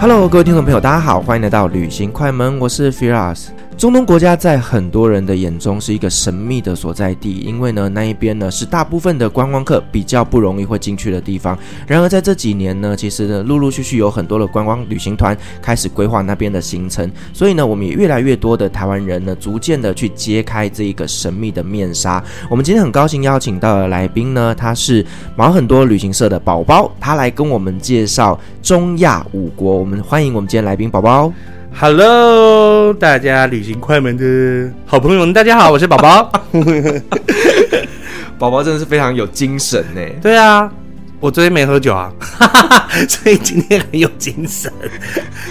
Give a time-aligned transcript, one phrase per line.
[0.00, 3.48] Hello，各位听众朋友，大家好，欢迎来到旅行快门，我是 Firas。
[3.80, 11.58] 中东国家在很多人的眼中是一个神秘的所在地，因为呢，那一边呢是大部分的观光客比较不容易会进去的地方。
[11.86, 22.22] 然而在这几年呢，其实呢，陆陆续续有很多的观光旅行团开始规划那边的行程，所以呢，我们也越来越多的台湾人呢，逐渐的去揭开这一个神秘的面纱。
[22.50, 25.02] 我们今天很高兴邀请到的来宾呢，他是
[25.34, 29.74] 毛很多旅行社的宝宝，他来跟我们介绍中亚五国。
[29.74, 31.32] 我们欢迎我们今天来宾宝宝。
[31.74, 36.30] Hello，大家旅行快门的好朋友们，大家好，我是宝宝。
[38.38, 40.00] 宝宝真的是非常有精神呢。
[40.20, 40.70] 对啊。
[41.20, 42.10] 我昨天没喝酒啊，
[43.06, 44.72] 所以今天很有精神。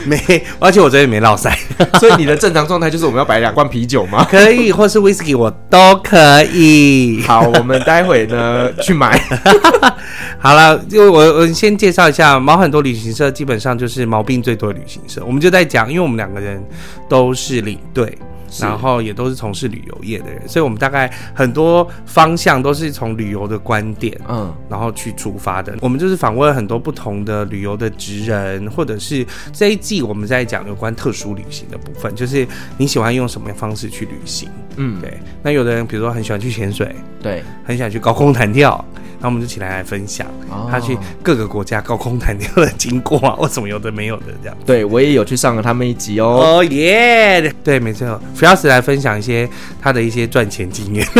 [0.06, 0.18] 没，
[0.60, 1.58] 而且我昨天没落赛，
[2.00, 4.26] 所以你的正常状态就是我们要摆两罐啤酒吗？
[4.30, 7.22] 可以，或是 whisky 我都可以。
[7.28, 9.22] 好，我们待会呢去买。
[10.40, 15.24] 好了，就我我先介绍一下，毛很多旅行社基本上就是毛病最多的旅行社。
[15.24, 16.64] 我们就在讲，因为我们两个人
[17.08, 18.18] 都是领队。
[18.60, 25.76] 然后也都是从事旅游业的人，所以我们大概很多方向都是从旅游的观点，嗯，然后去出发的。
[25.82, 34.50] 我们就是访问了很多不同的旅游的职人，或者是这一季我们在讲有关特殊旅行的部分，就是你喜欢用什么方式去旅行？
[34.78, 35.20] 嗯，对。
[35.44, 38.84] 那有的人比如说很喜欢去潜水，对，很喜欢去高空弹跳。
[39.20, 40.26] 那我们就起来来分享
[40.72, 44.58] 他去各个国家高空弹跳的经过啊，为什么有的没有的这样？
[44.66, 46.28] 对，我也有去上了他们一集哦。
[46.28, 47.54] 哦耶！
[47.64, 49.50] 对，没错，Firas 来分享一些
[49.82, 51.06] 他的一些赚钱经验。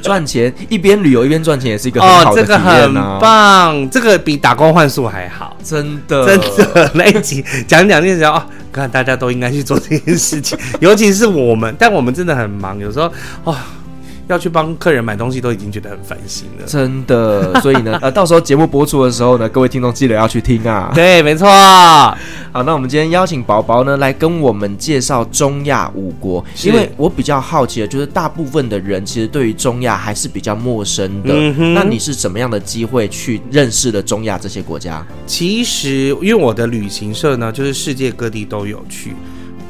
[0.00, 6.40] 赚钱一边旅游一边赚钱也是一个很好的体验啊，哦，这个很棒，这个比打工换宿还好，真的真
[6.72, 6.90] 的。
[6.94, 8.42] 那一集讲讲那时候哦，
[8.72, 13.12] 看大家都应该去做这件事情， 尤其是我们，但我们真的很忙，有时候
[13.44, 13.54] 哦。
[14.28, 16.66] 要去帮客人买东西，都已经觉得很烦心了。
[16.66, 20.92] 真的， 所以呢，呃，到时候节目播出的时候呢，各位听众记得要去听啊。
[20.94, 21.48] 对，没错。
[21.48, 31.30] 好，那我们今天邀请宝宝呢来跟我们介绍中亚五国，因为我比较好奇的就是大部分的人其实对于中亚还是比较陌生的。
[31.32, 31.74] 嗯。
[31.74, 35.04] 那你是怎么样的机会去认识了中亚这些国家？
[35.26, 39.14] 其实，因为我的旅行社呢，就是世界各地都有去。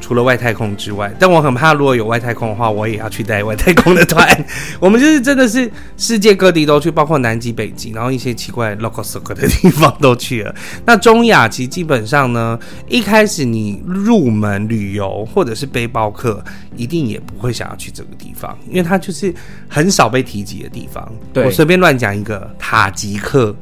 [0.00, 4.26] 除了外太空之外，但我很怕，如果有外太空的话，我也要去带外太空的团。
[4.80, 10.54] 我们就是真的是世界各地都去，包括南极、北极，然后一些奇怪 local circle 的地方都去了。
[10.86, 16.42] 那中亚其实基本上呢，一开始你入门旅游或者是背包客，
[16.76, 19.34] 一定也不会想要去这个地方，因为它就是
[19.68, 21.06] 很少被提及的地方。
[21.32, 23.54] 对，我随便乱讲一个塔吉克。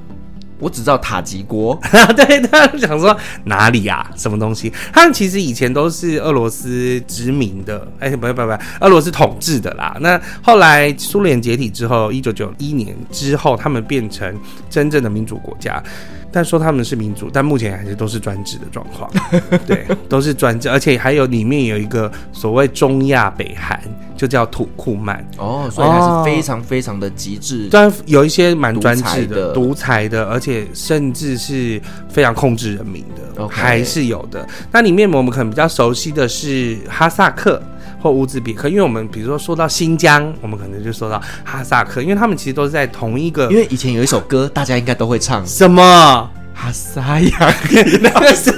[0.58, 1.78] 我只知道塔吉国，
[2.16, 4.10] 对，他想说哪里、啊？
[4.16, 4.72] 什么东西？
[4.92, 9.96] 他们其实以前都是俄罗斯殖民的，哎，不不不，俄罗斯统治的啦。
[10.00, 14.34] 那后来苏联解体之后，一九九一年之后，他们变成
[14.70, 15.82] 真正的民主国家。
[16.32, 19.10] 但说他们是民主，但目前还是都是专制的状况。
[19.66, 23.80] 对，都是专制，而且还有里面有一个所谓中亚北韩，
[24.16, 25.26] 就叫土库曼。
[25.38, 27.68] 哦，所以还是非常非常的极致。
[27.70, 34.46] 虽然有一些蛮专制的、独裁的，而且甚至是非常控制人民的.还是有的。
[34.72, 37.62] 那里面我们可能比较熟悉的是哈萨克。
[38.06, 43.50] 或乌兹别克，因为我们比如说说到新疆，我们可能就说到哈萨克，因为他们其实都是在同一个。
[43.50, 47.54] 因为以前有一首歌，大家应该都会唱什么哈萨亚，
[48.00, 48.54] 那个是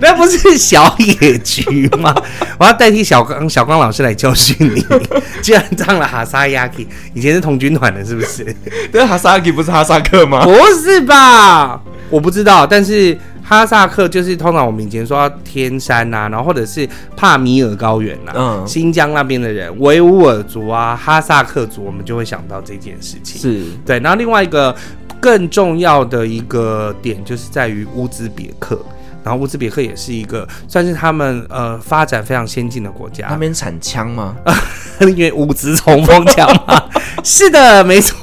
[0.00, 2.12] 那不是小野菊吗？
[2.58, 4.84] 我要代替小刚小刚老师来教训你，
[5.42, 6.82] 居然唱了哈萨亚克，
[7.14, 8.44] 以前是童军团的，是不是？
[8.90, 10.44] 对，哈萨克不是哈萨克吗？
[10.44, 10.52] 不
[10.82, 11.80] 是吧？
[12.10, 13.16] 我不知道，但是。
[13.52, 23.38] 哈萨克就是通常我们以前说到天山呐、啊，然后或者是帕米尔高原呐、啊，嗯，新疆那边的人，维吾尔族啊，哈萨克族，我们就会想到这件事情。
[23.42, 24.74] 是对，然后另外一个
[25.20, 28.82] 更重要的一个点就是在于乌兹别克，
[29.22, 33.26] 然后乌兹别克也是一个算是他们呃发展非常先进的国家。
[33.28, 34.34] 那边产枪吗？
[35.00, 36.82] 因为五子冲锋枪吗？
[37.22, 38.18] 是的，没错。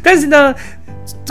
[0.00, 0.54] 但是呢。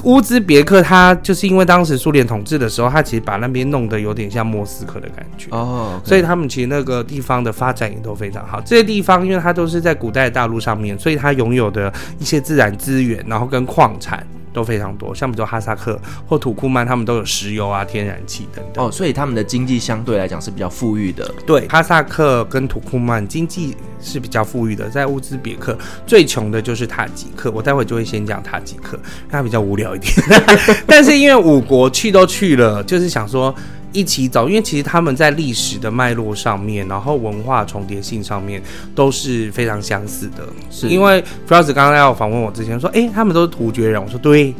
[0.04, 6.08] 乌兹别克，它就是因为当时苏联统治的时候，它其实把那边弄得有点像莫斯科的感觉哦，okay.
[6.10, 8.62] 所以他们其实那个地方的发展也都非常好。
[8.62, 14.26] 这些地方因为它都是在古代的大陆上面，所以它拥有的一些自然资源，然后跟矿产。
[14.54, 18.86] 都非常多，像比如说哈萨克或土库曼，他们都有石油啊、天然气等等。
[18.86, 21.30] 哦，所以他们的经济相对来讲是比较富裕的。
[21.46, 24.88] 对，哈萨克跟土库曼经济是比较富裕的。
[24.90, 28.98] 在乌兹别克最穷的就是塔吉克，我待会就会先讲塔吉克，
[29.30, 30.14] 它比较无聊一点。
[30.86, 33.54] 但是因为五国去都去了，就是想说。
[33.94, 38.62] 一起走，因为其实他们在历史的脉络上面，然后文化重叠性上面
[38.94, 40.44] 都是非常相似的。
[40.70, 44.54] 是因为 Frost 刚刚要访问我之前说，哎，他们都是突厥人，我说对。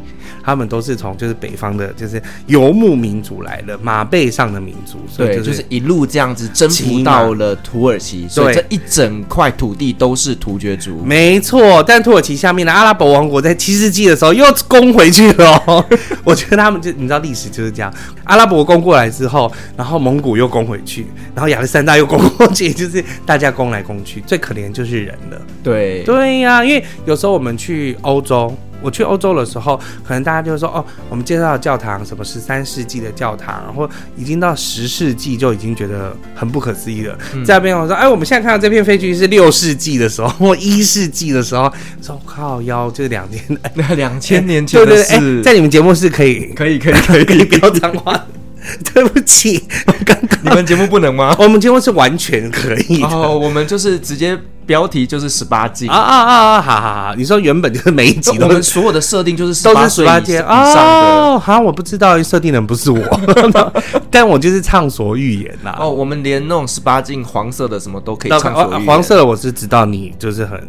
[0.44, 11.02] 他们都是从就是北方的，就是游牧民族来的马背上的民族，所以对，就是一路这样子征服到了土耳其，所以这一整块土地都是突厥族。
[11.04, 15.86] 没错，但土耳其下面的阿拉伯王国在七世纪的时候又攻回去了。
[16.24, 17.92] 我觉得他们就你知道历史就是这样，
[18.24, 25.40] 阿拉伯攻过来之后，然后蒙古又攻回去，然后亚历山大又攻过去， 就是大家攻来攻去，最可怜就是人了。
[25.62, 28.54] 对对呀、啊，因为有时候我们去欧洲。
[28.84, 37.18] 我去欧洲的时候，可能大家就会说哦，我们介绍的教堂什么十三世纪的教堂，然后已经到十世纪就已经觉得很不可思议了。
[37.34, 41.72] 嗯、在那边我说，哎，我们现在看到这片废墟是六世纪的时候或一世纪的时候，
[42.02, 45.12] 说靠腰就是两千那 两千年前的事。
[45.12, 48.26] 对对对，在你们节目是可以可以可以可以可以不要脏话。
[48.94, 49.62] 对不起，
[50.06, 51.34] 刚刚你们节目不能吗？
[51.40, 53.08] 我们节目是完全可以的。
[53.08, 54.38] 哦，我们就是直接。
[54.66, 56.62] 标题就是十八禁啊啊啊啊！
[56.62, 63.20] 好好好，你说原本就是每一集都是所有的设定就是都是十八禁哦，好，我不知道设定人不是我，
[64.10, 65.76] 但我就是畅所欲言呐。
[65.78, 68.86] 哦，我们连那种十八禁黄色的什么都可以畅所欲言。
[68.86, 70.66] 黄色的我是知道你就是很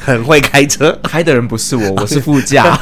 [0.00, 2.78] 很会开车，开的人不是我，我是副驾。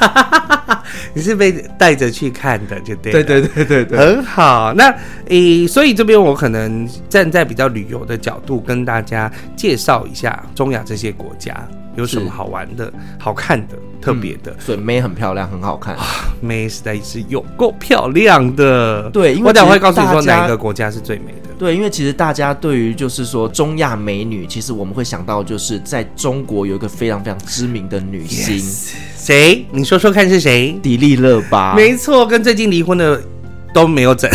[1.15, 3.13] 你是被带着去看的，就对。
[3.13, 4.73] 对对对对对，很好。
[4.75, 4.95] 那
[5.29, 11.55] 诶，所以这边我可能站在比较旅游的角度跟大家介绍一下中亚这些国家
[11.97, 14.55] 有什么好玩的、好看的、特别的。
[14.59, 15.95] 所以妹很漂亮，很好看。
[15.97, 16.05] 啊
[16.41, 19.09] 妹实在是有够漂亮的。
[19.11, 21.51] 对，因为我等会告诉你说哪一个国家是最美的。
[21.57, 28.59] 对，因为其实大家对于就是说中亚美女，其实我们会想到就是在中国有一个非常非常知名的女星。
[29.17, 29.65] 谁？
[29.71, 30.77] 你说说看是谁？
[30.83, 31.77] 迪丽热巴。
[31.77, 33.23] 没错，跟最近离婚的
[33.73, 34.31] 都没有整，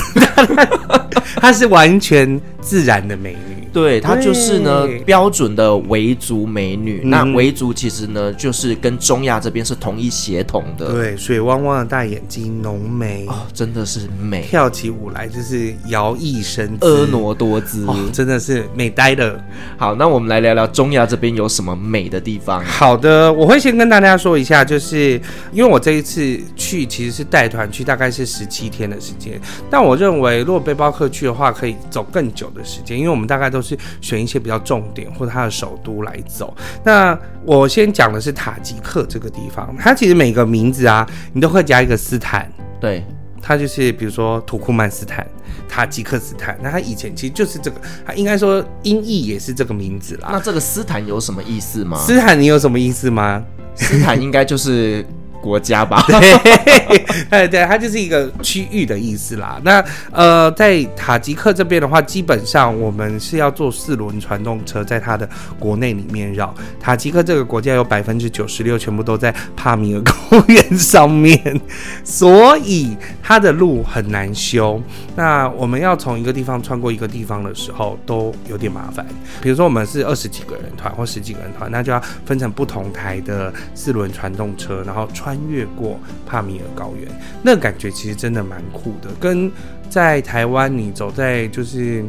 [1.38, 3.58] 她是完全自然的美女。
[3.74, 7.02] 对，她就是呢标准的维族美女。
[7.04, 10.92] 嗯、那维族其实呢，就是跟中亚这边是同一血统的。
[10.92, 14.42] 对，水汪汪的大眼睛，浓眉哦，真的是美。
[14.42, 19.40] 跳起舞来就是摇曳身婀娜多姿，哦，真的是美呆了。
[19.78, 22.64] 好，那我们来聊聊中亚这边有什么美的地方。
[22.66, 29.27] 好的，我会先跟大家说一下，就是因为我这一次去其实是带团去，大概是十七天的时间。
[29.70, 33.78] 但我认为，如果背包客去的话，可以走更久的时间，因为我们大概都是。
[34.00, 36.56] 选一些比较重点或者它的首都来走。
[36.84, 42.52] 那我先讲的是塔吉克这个地方，它其实每个名字啊，你都会加一个斯坦。
[42.80, 43.04] 对，
[43.42, 45.26] 它就是比如说土库曼斯坦、
[45.68, 46.58] 塔吉克斯坦。
[46.62, 50.30] 那它以前其实就是这个，它应该说音译也是这个名字啦。
[50.32, 51.98] 那这个斯坦有什么意思吗？
[51.98, 53.44] 斯坦你有什么意思吗？
[53.76, 55.06] 斯坦应该就是。
[55.42, 56.04] 国家吧，
[57.30, 59.60] 对，对，它就是一个区域的意思啦。
[59.64, 65.28] 那呃，在塔吉克这边的话，基本上我们是要坐四轮传动车，在它的
[65.60, 66.54] 国内里面绕。
[66.80, 70.14] 塔吉克这个国家有百分之九十六全部都在帕米尔高
[70.48, 71.60] 原上面，
[72.04, 74.82] 所以它的路很难修。
[75.16, 79.06] 那我们要从一个地方穿过一个地方的时候，都有点麻烦。
[79.42, 85.38] 比如说我们是二十几个人团或十几个人团，那就要分成不同台的四轮传动车，然后穿穿。
[85.48, 87.10] 越过帕米尔高原，
[87.42, 89.50] 那个感觉其实真的蛮酷的，跟
[89.90, 92.04] 在台湾你走在就是，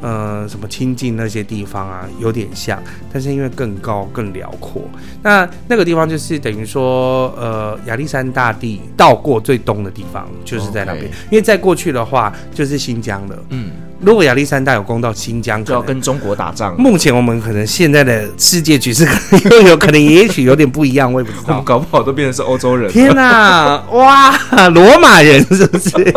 [0.00, 4.82] 呃，什么清境那些地方啊，有点像，但是因为更高更辽阔，
[5.22, 13.70] 那那个地方就是等于说，呃，亚历山大帝到过最东的地方，就是在那边.因为再过去的话就是新疆了，嗯。
[14.02, 16.74] 如果亚历山大有攻到新疆，就要跟中国打仗。
[16.80, 19.06] 目前我们可能现在的世界局势
[19.50, 21.48] 又有可能也许有点不一样，我也不知道。
[21.48, 22.90] 我 们搞不好都变成是欧洲人。
[22.90, 24.34] 天哪， 哇，
[24.70, 26.14] 罗马人是不是？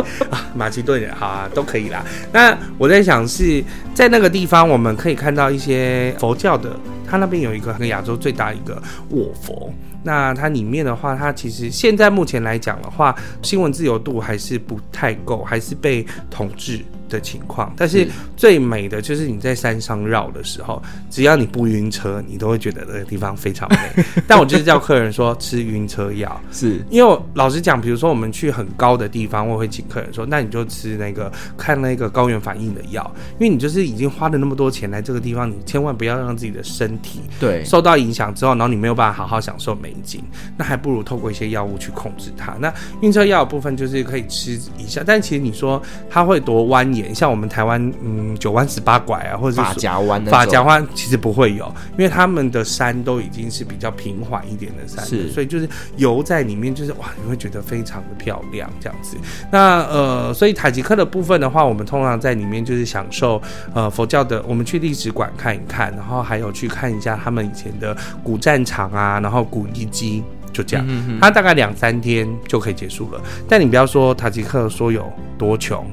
[0.56, 2.04] 马其顿人，好啊，都可以啦。
[2.32, 3.62] 那我在想是
[3.94, 6.70] 在那个地方，我们可以看到一些佛教的，
[7.06, 9.74] 它那边有一个跟亚洲最大一个卧佛。
[10.06, 16.80] 那它里面的话，它其实现在目前来讲的话，新闻自由度还是不太够，还是被统治。
[17.10, 24.04] 的情况，但是最美的就是你在山上绕的时候，只要你不晕车，你都会觉得那个地方非常美。
[24.28, 40.24] 但我就是叫客人说吃晕车药，是因为老实讲，比如说我们去很高的地方，我会请客人说，那你就吃那个看那个高原反应的药，因为你就是已经花了那么多钱来这个地方，你千万不要让自己的身体对受到影响之后，然后你没有办法好好享受美景，
[40.58, 42.54] 那还不如透过一些药物去控制它。
[42.60, 45.80] 那晕车药的部分就是可以吃一下，但其实你说
[46.10, 47.03] 它会多蜿蜒。
[47.12, 55.68] 像我们台湾，嗯，九弯十八拐啊，或者是法夹弯，法夹弯其实不会有，因为他们的山都已经是比较平缓一点的山，是，所以就是
[55.98, 59.18] 游在里面，就是哇，你会觉得非常的漂亮这样子。
[59.52, 63.42] 那呃，所以塔吉克的部分的话，我们通常在里面就是享受
[63.74, 73.22] 呃佛教的，我们去历史馆看一看，然后还有去看一下他们以前的古战场啊，然后古遗迹，就这样，嗯哼，它大概两三天就可以结束了。
[73.48, 75.86] 但你不要说塔吉克说有多穷。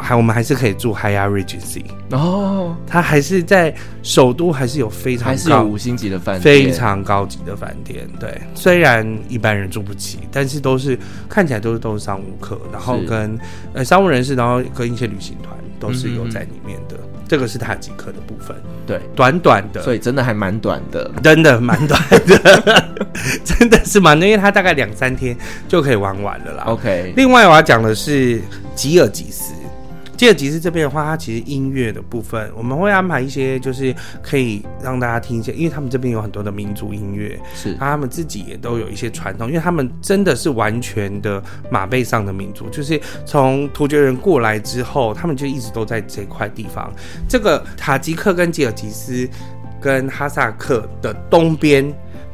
[0.00, 8.08] 还我们还是可以住 Higher Regency 哦，它还是在首都，还是有非常高还是有五星级的饭店，非常高级的饭店。
[8.18, 13.38] 对，虽然一般人住不起，但是都是看起来都是都是商务客，然后跟
[13.74, 16.96] 呃商务人士，然后跟一些旅行团都是有在里面的。
[16.96, 22.84] 嗯、这个是塔吉克的部分，对，短短的，所以真的还蛮短的，真的蛮短的，
[23.44, 25.36] 真的是蛮短，因为它大概两三天
[25.68, 26.64] 就可以玩完了啦。
[26.64, 28.42] OK，另外我要讲的是
[28.74, 29.54] 吉尔吉斯。
[30.20, 46.92] 吉尔吉斯这边的话，它其实音乐的部分，我们会安排一些，就是可以让大家听一些，因为他们这边有很多的民族音乐，是，他们自己也都有一些传统，因为他们真的是完全的马背上的民族，就是从突厥人过来之后，他们就一直都在这块地方。
[47.26, 49.26] 这个塔吉克跟吉尔吉斯
[49.80, 51.90] 跟哈萨克的东边。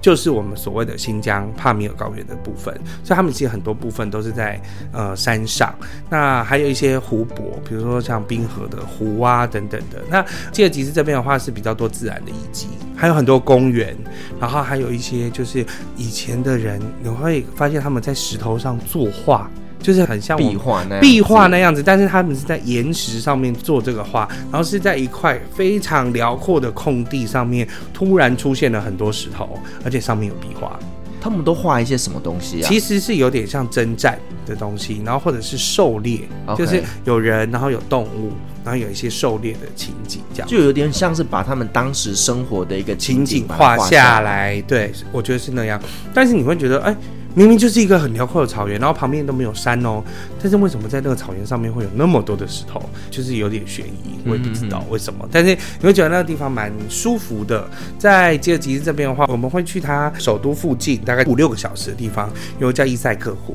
[0.06, 2.72] 就是我们所谓的新疆帕米尔高原的部分，
[3.02, 5.74] 所以他们其实很多部分都是在呃山上，
[6.08, 10.00] 那还有一些湖泊，比如说像冰河的湖啊等等的。
[10.08, 13.96] 那吉尔吉斯这边的话是比较多自然的遗迹，还有很多公园，
[14.38, 19.50] 然后还有一些就是以前的人，你会发现他们在石头上作画。
[19.86, 30.76] 就是很像壁画那样壁画那样子，但是他们是在岩石上面做这个画，然后是在一块非常辽阔的空地上面，突然出现了很多石头，而且上面有壁画。
[31.20, 32.66] 他们都画一些什么东西啊？
[32.66, 36.56] 其实是有点像征战的东西，然后或者是狩猎，Okay.
[36.56, 38.32] 就是有人，然后有动物，
[38.64, 44.60] 然后有一些狩猎的情景，这样就有点像是把他们当时生活的一个情景画下来。
[44.62, 45.80] 对，我觉得是那样。
[46.12, 46.96] 但是你会觉得，哎。
[47.36, 50.02] 明明就是一个很辽阔的草原，然后旁边都没有山哦，
[50.40, 52.80] 但是为什么在那个草原上面会有那么多的石头？
[53.10, 55.20] 就是有点悬疑，我也不知道为什么。
[55.24, 57.68] 嗯嗯嗯，但是你会觉得那个地方蛮舒服的。
[57.98, 63.54] 在吉尔吉斯这边的话，我们会去它首都附近大概五六个小时的地方，有叫伊塞克湖，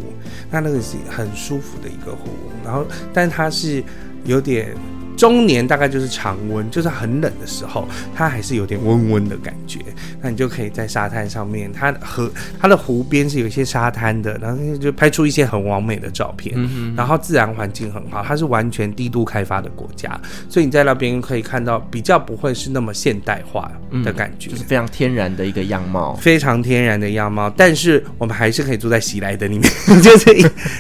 [0.52, 2.30] 那那个是很舒服的一个湖，
[2.64, 3.84] 然后但它是
[4.26, 4.76] 有点。
[5.22, 9.78] 中年大概就是常温，就是很冷的时候，它还是有点温温的感觉。
[10.20, 12.28] 那你就可以在沙滩上面，它河
[12.60, 16.58] 它的湖边是有一些沙滩的，然后就拍出一些很完美的照片。
[16.96, 23.72] 然后自然环境很好，它是完全低度开发的国家，所以你在那边可以看到比较不会是那么现代化
[24.04, 27.48] 的感觉，嗯，就是非常天然的一个样貌，非常天然的样貌。
[27.56, 30.36] 但是我们还是可以住在喜来登里面， 就是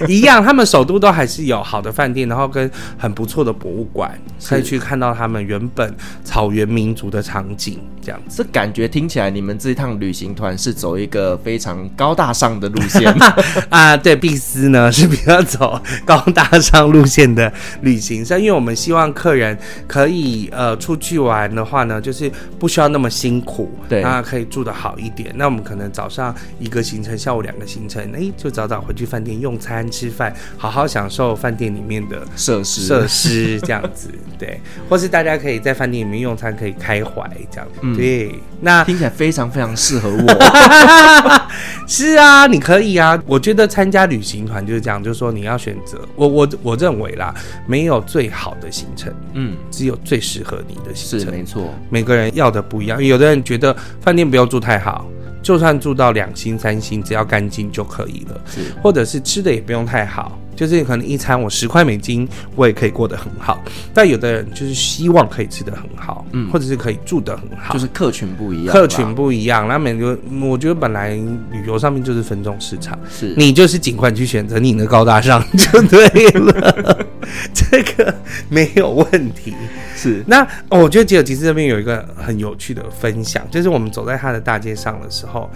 [0.08, 2.68] 一一样，他们首都都还是有好的饭店，然后跟
[2.98, 4.12] 很不错的博物馆。
[4.44, 8.38] 可以去看到他们原本草原民族的场景，这样子。
[8.38, 13.08] 这感觉听起来，你们这一趟旅行团是走一个非常高大上的路线
[13.70, 13.96] 啊？
[13.98, 25.32] 对，碧斯呢是比较走高大上路线的旅行社，因为我们希望客人可以呃出去玩的话呢，就是不需要那么辛苦，对，那可以住得好一点。
[25.36, 34.10] 那我们可能早上一个行程，下午两个行程，哎，就早早回去饭店用餐吃饭，好好享受饭店里面的设施设施这样子。
[34.38, 37.68] 对，或是大家可以在饭店里面用餐，可以开怀这样。
[37.82, 40.26] 嗯，对，那听起来非常非常适合我。
[41.88, 43.22] 是啊，你可以啊。
[43.26, 46.00] 我觉得参加旅行团就是这样，就是说你要选择。
[46.16, 47.34] 我我我认为啦，
[47.68, 51.30] 没有最好的行程，嗯，只有最适合你的行程。
[51.30, 53.04] 是没错，每个人要的不一样。
[53.04, 55.06] 有的人觉得饭店不要住太好，
[55.44, 58.42] 就算住到两星三星，只要干净就可以了。
[58.46, 60.40] 是，或者是吃的也不用太好。
[60.62, 63.60] 就是可能一餐我十块美金，我也可以过得很好。
[63.96, 69.68] 但有的人就是希望可以吃得很好，嗯，或者是可以住得很好，就是客群不一样，客群不一样。
[69.68, 77.08] 那每个我觉得本来旅游上面就是分众市场，是你就是尽管去选择你的高大上就对了，
[77.56, 78.14] 这个
[78.48, 79.56] 没有问题。
[79.96, 85.50] 是那我觉得吉尔吉斯这边有一个很有趣的分享，就是我们走在他的大街上的时候，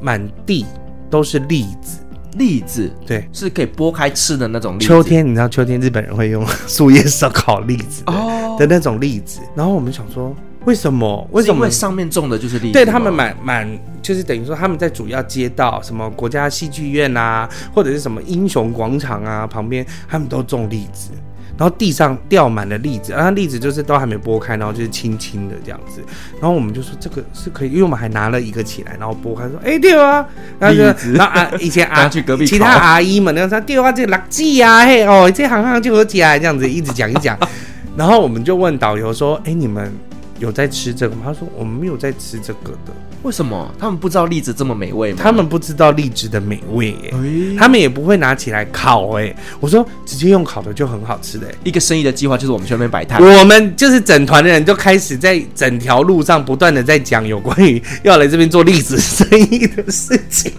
[0.00, 0.64] 满地
[1.10, 1.98] 都是栗子。
[2.36, 4.86] 栗子，对，是可以剥开吃的那种栗子。
[4.86, 10.34] 秋天，你知道秋天日本人会用 树叶烧烤栗子的哦的那种栗子，然后我们想说。
[10.66, 11.28] 为什么？
[11.30, 11.58] 为什么？
[11.58, 12.72] 因为上面种的就是栗子。
[12.72, 21.10] 对，他们蛮蛮，就是等于说他们在主要街道，什么国家戏剧院啊，或者是什么英雄广场啊旁边，他们都种栗子，
[21.58, 26.02] 然后地上掉满了栗子，然后栗子就是都还没剥开，然后就是青青的这样子。
[26.40, 30.26] 然后我们就说这个是可以，因为我们还拿了一个起来，然后剥开说，哎，对啊，
[30.58, 30.82] 然后就
[31.12, 37.38] 然后啊，以前啊，去隔壁其他阿姨们那个说，对啊，这个垃圾啊，嘿哦，这行行就好吃啊，这样子一直讲一讲，
[37.96, 39.92] 然后我们就问导游说，哎，你们。
[40.38, 41.22] 有在吃这个吗？
[41.24, 42.92] 他说我们没有在吃这个的。
[43.22, 43.74] 为什么？
[43.78, 45.18] 他们不知道栗子这么美味吗？
[45.20, 49.34] 他们不知道栗子的美味耶，欸，他们也不会拿起来烤哎。
[49.58, 51.46] 我说直接用烤的就很好吃的。
[51.64, 60.52] 一个生意的计划就是我们去那边摆摊，我们就是整团的人就开始在整条路上不断的在讲有关于要来这边做栗子生意的事情。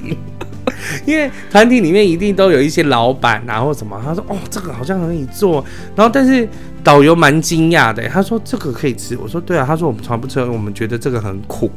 [1.05, 5.63] 因为团体里面一定都有一些老板啊或什么，他说哦这个好像可以做，
[5.95, 6.47] 然后但是。
[6.87, 11.69] 导游蛮惊讶的，他说这个可以吃，我说对啊，他说我们从来不吃，我们觉得这个很苦，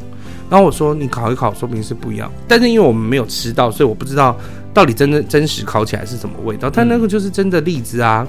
[0.49, 4.38] 然后我说你烤一烤，说明是不一样，但是因为我们没有吃到，所以我不知道
[4.73, 8.25] 到底真的真实烤起来是什么味道，但那个就是真的栗子啊，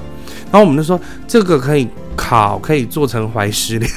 [0.51, 3.87] 然后我们就说这个可以烤，可以做成怀石料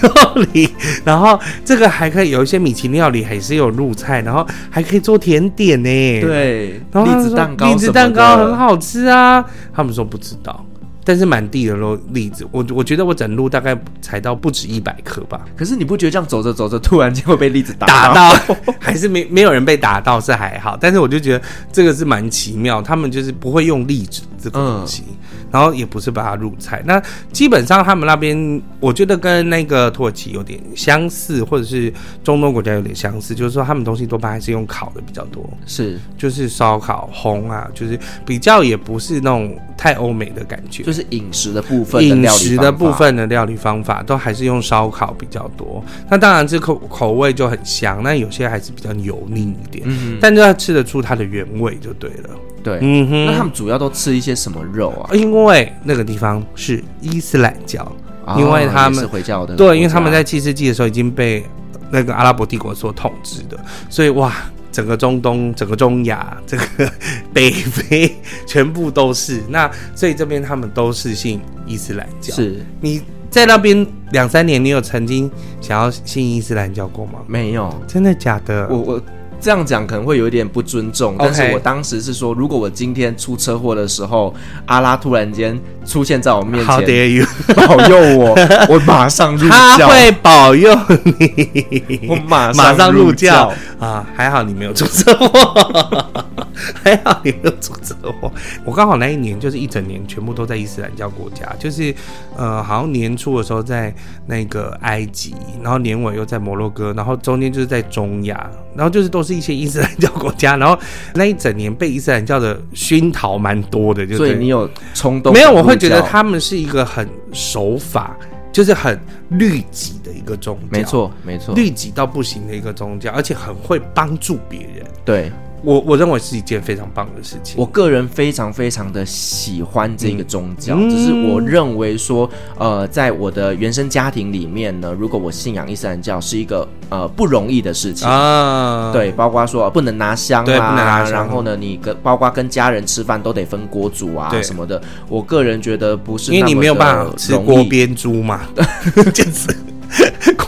[0.53, 0.69] 理，
[1.07, 5.89] 然后这个还可以有一些米其林料理，还是有入菜，然后还可以做甜点呢，
[6.21, 10.63] 对，然后栗子蛋糕，栗子蛋糕很好吃啊，他们说不知道。
[11.05, 15.45] 但是满地的都栗子，我我觉得我整路大概踩到不止一百颗吧。
[15.55, 18.57] 可是你不觉得这样走着走着，突然间会被栗子打打到？
[18.81, 25.05] 还是没没有人被打到是还好，但是我就觉得这个是蛮奇妙，他们就是不会用栗子这个东西。
[25.09, 25.15] 嗯
[25.51, 35.99] 然后也不是把它入菜，那基本上他们那边我觉得跟那个土耳其有点相似，或者是中东国家有点相似，就是说他们东西多半还是用烤的比较多，是。
[36.17, 45.85] 就是烧烤烘啊，就是比较也不是那种太欧美的感觉，就是饮食的部分，饮食的部分的料理方法都还是用烧烤比较多。
[46.09, 52.31] 那当然这口口味就很香，那有些还是比较油腻一点，嗯，但就要吃得出它的原味就对了。
[52.65, 55.11] 对，嗯哼，那他们主要都吃一些什么肉啊？
[55.13, 57.87] 因为那个地方是伊斯兰教，
[58.25, 61.45] 哦、因为他们是回教的，对，因为他们在七世纪的时候已经被
[61.91, 63.59] 那个阿拉伯帝国所统治的，
[63.91, 64.33] 所以哇，
[64.73, 66.91] 整个中东、整个中亚、这个
[67.35, 69.43] 北非全部都是。
[69.51, 72.35] 那所以这边他们都是信伊斯兰教。
[72.35, 77.19] 是你在那边两三年，你有曾经想要信伊斯兰教过吗？
[77.27, 78.67] 没有，真的假的？
[78.69, 79.03] 我我。
[79.45, 87.27] 这样讲可能会有一点不尊重，但是我当时是说，如果我今天出车祸的时候，阿拉突然间出现在我面前，How dare you?
[87.55, 88.35] 保佑我，
[88.73, 94.07] 我马上入教，他会保佑你，我马马上入教啊！
[94.17, 96.07] 还好你没有出车祸。
[96.83, 97.74] 还好你没有出
[98.05, 98.31] 车祸，
[98.65, 101.95] 我刚好那一年就是一整年全部都在伊斯兰教国家，就是
[102.37, 103.95] 呃，好像年初的时候在
[104.27, 110.79] 那个埃及，然后年尾又在摩洛哥，然后中间就是在中亚，然后就是都是一些伊斯兰教国家，然后
[111.15, 115.33] 那一整年被伊斯兰教的熏陶蛮多的，就所以你有冲动？
[115.33, 118.15] 没有，我会觉得他们是一个很守法，
[118.53, 118.99] 就是很
[119.31, 125.33] 律己的一个宗教，没错没错，律己到不行的一个宗教，而且很会帮助别人，对。
[125.65, 127.55] 我我认为是一件非常棒的事情。
[127.57, 138.93] 我个人非常非常的喜欢这个宗教，嗯、只是我认为说，呃，在我的原生家庭里面呢，如果我信仰伊斯兰教是一个呃不容易的事情啊。
[138.93, 141.13] 对，包括说不能拿香啊，对，不能拿香。
[141.13, 144.81] 然后呢，你跟包括跟家人吃饭都得分锅煮啊什么的。
[145.09, 148.43] 我个人觉得不是，因为你没有办法吃锅边猪嘛，
[149.15, 149.49] 就是。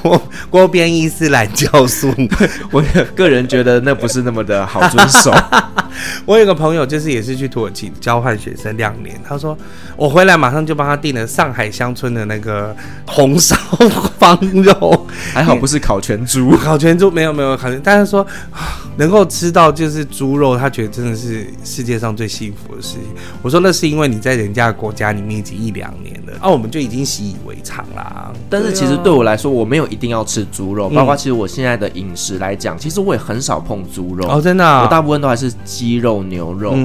[0.07, 2.15] 锅锅边伊斯兰教书，
[2.71, 2.83] 我
[3.15, 5.33] 个人觉得那不是那么的好遵守。
[6.25, 9.57] 我有个朋友，就是也是去土耳其交换学生两年，他说
[9.97, 13.57] 我回来马上就帮他订了上海乡村的那个红烧
[14.19, 18.27] 方肉，还好不是烤全猪， 烤全猪没有没有烤全，但是说
[18.97, 23.03] 能够吃到就是猪肉，他觉得真的是世界上最幸福的事情。
[23.43, 28.33] 我说那是因为你在人家的国家里面已经一两年了，啊，我们就已经习以为常啦。
[28.49, 36.77] 但是其实对我来说，我没有一定要吃猪肉，包括其实我现在的饮食来讲，其实我也很少碰猪肉哦，真的，啊，我大部分都还是鸡肉、牛肉。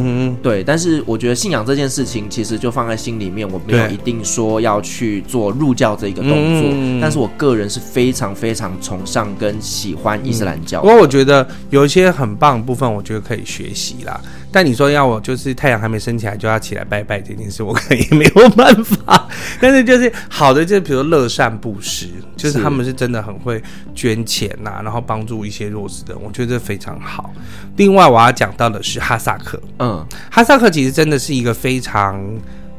[0.41, 0.63] 对。
[0.63, 6.69] 但是我觉得信仰这件事情，其实就放在心里面，我没有一定说要去做入教这一个动作。
[6.71, 10.81] 嗯，但是我个人是非常非常崇尚跟喜欢伊斯兰教。
[10.81, 14.19] 不过我觉得有一些很棒的部分，我觉得可以学习啦。
[14.51, 19.29] 但你说要我就是太阳还没升起来就要起来拜拜这件事，我可能也没有办法。
[19.61, 23.61] 但是就是好的，就是比如乐善布施，就是他们是真的很会
[23.95, 27.31] 捐钱呐、啊，然后帮助一些弱势的人，我觉得这非常好。
[27.77, 29.61] 另外我要讲到的是哈萨克。
[29.79, 32.21] 嗯，哈萨克其实真的是一个非常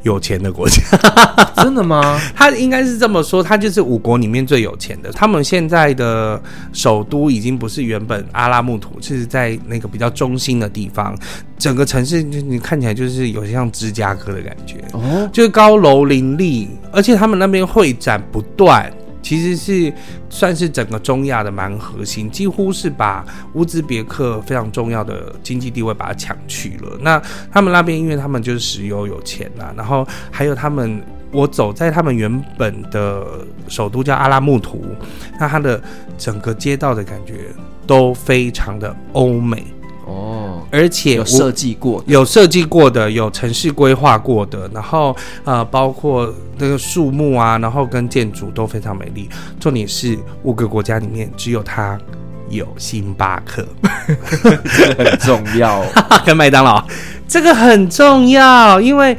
[0.03, 0.81] 有钱的国家，
[1.63, 2.21] 真的吗？
[2.35, 5.11] 他应该是这么说，他就是五国里面最有钱的。
[5.13, 6.41] 他们现在的
[6.73, 11.17] 首都已经不是原本阿拉木图，是在那个比较中心的地方。
[11.59, 18.93] 整个城市就你看起来就是有像芝加哥的感觉哦，就是高楼林立，而且他们那边会展不断。
[19.23, 19.93] 其实是
[20.29, 26.99] 算是整个中亚的蛮核心，几乎是把乌兹别克非常重要的经济地位把它抢去了。
[27.01, 33.25] 那他们那边，因为他们就是石油有钱呐、然后还有他们，我走在他们原本的
[33.69, 34.85] 首都叫阿拉木图，
[35.39, 35.81] 那它的
[36.19, 37.47] 整个街道的感觉
[37.87, 39.65] 都非常的欧美。
[40.07, 49.29] 哦，而且有设计过，有设计过的，有城市规划过的，然后呃，包括那个树木啊，然后跟建筑都非常美丽。
[49.61, 51.99] 重点是五个国家里面只有它
[52.49, 53.67] 有星巴克，
[54.77, 55.85] 这个很重要，
[56.27, 56.85] 跟麦当劳
[57.29, 59.17] 这个很重要，因为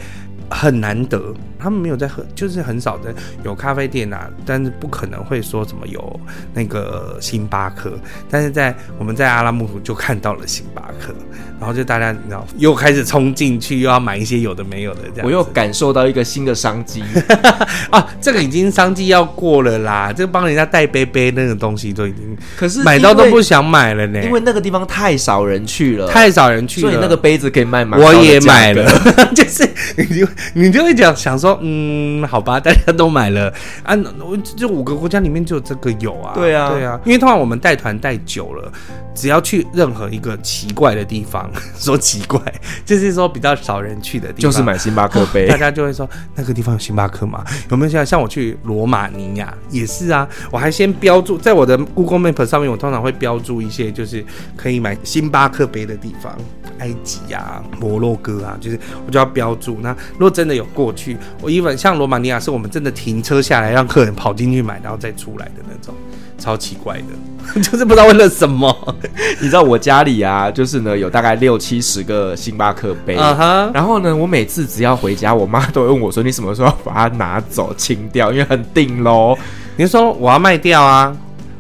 [0.50, 1.34] 很难得。
[1.64, 6.20] 他们没有在喝，就是很少的有咖啡店啊，但是不可能会说什么有
[6.54, 7.98] 那个星巴克，
[8.30, 11.16] 但是在我们在阿拉木图就看到了星巴克，
[11.58, 17.02] 然后就大家你知道又开始冲进去，又要买一些有的没有的这样， 我又感受到一个新的商机。
[17.90, 28.86] 啊，这个已经商机要过了啦，这个帮人家带杯杯那个东西都已经，可是买到都不想买了呢，因为那个地方太少人去了，太少人去了，所以那个杯子可以卖吗，我也买了，
[29.34, 31.53] 就是你就你就会讲想说。
[31.62, 38.72] 嗯，好吧，大家都买了啊，我这五个国家里面就这个有啊，对啊，对啊，因为通常我们带团带久了，
[39.14, 42.40] 只要去任何一个奇怪的地方，说奇怪，
[42.86, 47.44] 就是说比较少人去的地方，就是买星巴克杯，大家就会说那个地方有星巴克吗？
[47.70, 54.24] 有没有像像我去罗马尼亚也是啊，我还先标注在我的 Google Map 上面，我通常会标注一些就是
[54.56, 56.36] 可以买星巴克杯的地方。
[56.80, 59.78] 埃及啊，摩洛哥啊，就是我就要标注。
[59.82, 65.94] 那如果真的有过去，我一般像罗马尼亚，是我们真的停车下来，让客人跑进去买，然后再出来的那种，
[66.38, 68.96] 超奇怪的， 就是不知道为了什么。
[69.42, 73.72] 你知道我家里啊，就是呢有大概六七十个星巴克杯，uh huh.
[73.74, 78.32] 然后呢，我每次只要回家，我妈都会问我说：“你什么时候要把它拿走清掉？
[78.32, 79.38] 因为很定喽。”
[79.76, 81.16] 你说我要卖掉啊？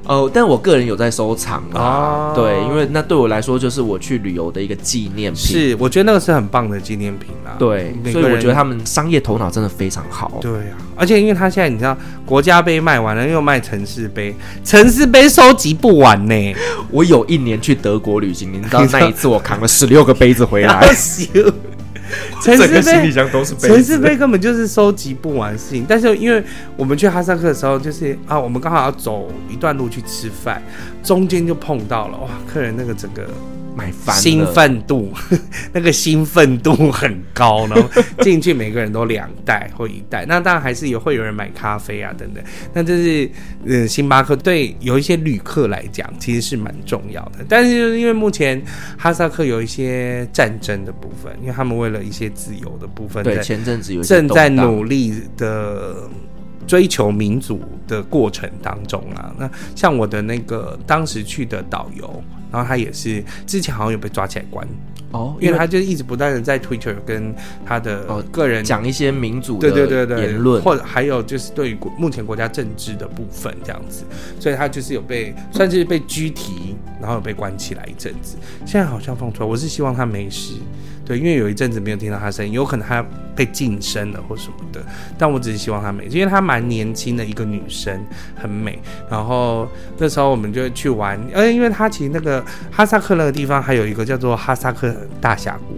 [0.05, 5.41] 哦，但我个人有在收藏啊，对，因为那对我来说就是我去旅游的一个纪念品。
[5.41, 7.55] 是，我觉得那个是很棒的纪念品啦。
[7.57, 10.39] 对，所以我觉得他们商业头脑真的非常好。
[10.41, 16.55] 对啊，而且因为他现在你知道，国家杯卖完了，又卖城市杯，城市杯收集不完呢。
[16.91, 20.85] 我有一年去德国旅行，你知道那一次我扛了十六个杯子回来。
[22.41, 25.85] 城市杯行李箱都是杯子，城市杯根本就是收集不完事情。
[25.87, 26.43] 但是因为
[26.75, 30.61] 我们去哈萨克的时候，就是啊，我们刚好要走一段路去吃饭，
[31.03, 33.27] 中间就碰到了哇，客人那个整个。
[33.75, 35.11] 买翻，兴奋度，
[35.73, 37.89] 那个兴奋度很高， 然后
[38.21, 42.43] 进去每个人都两袋或一袋，那当然还是也会有人买咖啡啊等等。
[42.73, 43.29] 那这是
[43.65, 48.61] 呃星巴克对有一些旅客来讲其实是蛮重要的，但是就是因为目前
[48.97, 56.07] 哈萨克有一些战争的部分，因为他们为了一些自由的部分，对前阵子有正在努力的
[56.67, 59.33] 追求民主的过程当中啊。
[59.39, 62.23] 那像我的那个当时去的导游。
[62.53, 64.65] 然后他也是之前好像有被抓起来关。
[65.11, 74.05] 哦，因为他就一直不断的在 Twitter 跟他的个人讲一些民主的对对对言论，或者还有就是对于目前国家政治的部分这样子，
[74.39, 80.53] 所以他就是有被算是被拘提，然后有被关起来一阵子，现在好像放出来，我是希望他没事。
[81.05, 84.81] 对，因为有一阵子没有听到她声音，有可能她被晋升了或什么的。
[85.17, 88.79] 但我只是希望她美，因为她蛮年轻的一个女生，很美。
[89.09, 95.77] 然后那时候我们就去玩，呃，因为她其实那个哈萨克那个地方还有一个叫做哈萨克大峡谷，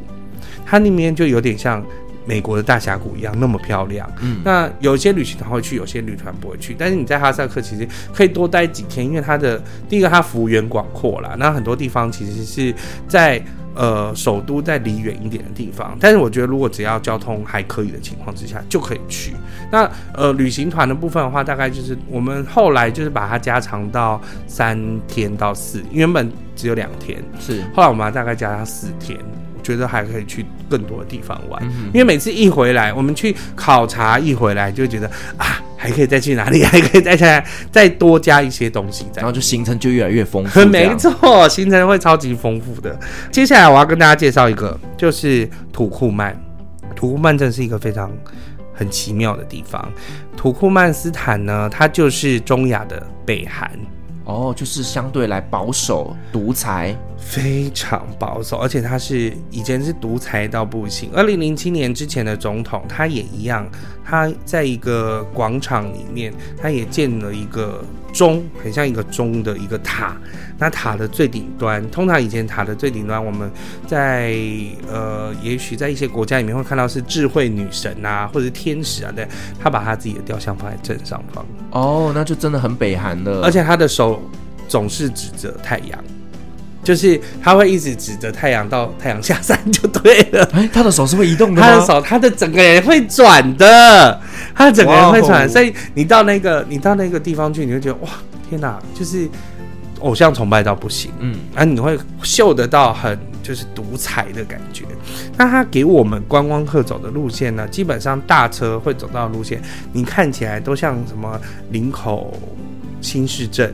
[0.65, 1.83] 它那边就有点像
[2.25, 4.09] 美国的大峡谷一样那么漂亮。
[4.21, 6.75] 嗯，那有些旅行团会去，有些旅团不会去。
[6.77, 12.73] 但是你在哈萨克其实可以多待几天，因为它的第一个它幅员广阔啦，那很多地方其实是
[13.07, 13.41] 在。
[13.77, 19.33] 呃，首都在离远一点的地方，但是我觉得如果只要交通还可以的情况之下，就可以去。
[19.69, 29.19] 那呃，旅行团的部分的话，大概就是我们后来就是把它加长到三天到四，原本只有两天，是后来我们大概加上四天，
[29.54, 31.59] 我觉得还可以去更多的地方玩。
[31.63, 35.59] 嗯、因为每次一回来，我们去考察一回来，就觉得啊。
[35.77, 36.63] 还可以再去哪里？
[36.65, 40.59] 还可以再再再多加一些东西，然后就行程就越来越丰富。
[40.65, 42.97] 没错，行程会超级丰富的。
[43.29, 46.35] 接下来我要跟大家介绍一个，就是土库曼。
[46.95, 48.09] 土库曼真是一个非常
[48.73, 49.87] 很奇妙的地方。
[50.35, 53.69] 土库曼斯坦呢，它就是中亚的北韩。
[54.25, 61.09] 哦，就是相对来保守、独裁，非常保守，而且他是以前是独裁到不行。
[61.13, 63.67] 二零零七年之前的总统，他也一样，
[64.03, 67.83] 他在一个广场里面，他也建了一个
[68.15, 70.15] 钟，很像一个钟的一个塔。
[70.57, 73.51] 那塔的最顶端，通常以前塔的最顶端，我们
[73.85, 74.33] 在
[74.89, 79.27] 呃，也许在一些国家里面会看到是智慧女神啊，或者是天使啊，对，
[79.59, 81.45] 他把他自己的雕像放在正上方。
[81.71, 83.41] 哦，那就真的很北韩了。
[83.43, 84.21] 而且他的手
[84.69, 86.03] 总是指着太阳，
[86.85, 90.47] 就是他会一直指着太阳到太阳下山就对了。
[90.55, 91.67] 哎、欸，他的手是会移动的吗？
[91.67, 94.21] 他的手，他的整个人会转的，
[94.53, 95.49] 他的整个人会转。
[95.49, 98.09] 所以你到那个你到那个地方去，你会觉得哇，
[98.49, 99.27] 天哪，就是。
[100.01, 104.83] 偶像崇拜到不行，嗯，啊，你会嗅得到很就是独裁的感觉。
[105.35, 109.59] 那他给我们观光客走的路线呢，基本上大车会走到的路线，
[109.93, 111.39] 你看起来都像什么
[111.71, 112.39] 林口
[113.01, 113.73] 新市镇，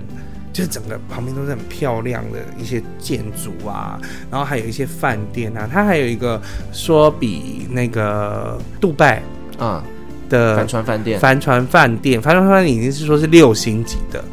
[0.54, 9.22] 就是整个旁边都是很漂亮的一些建筑啊，然后还有一些饭店啊，它还有一个说比那个杜拜
[9.58, 9.84] 啊
[10.30, 14.24] 的帆船饭店，帆船饭店，帆船饭店已经是说是六星级的。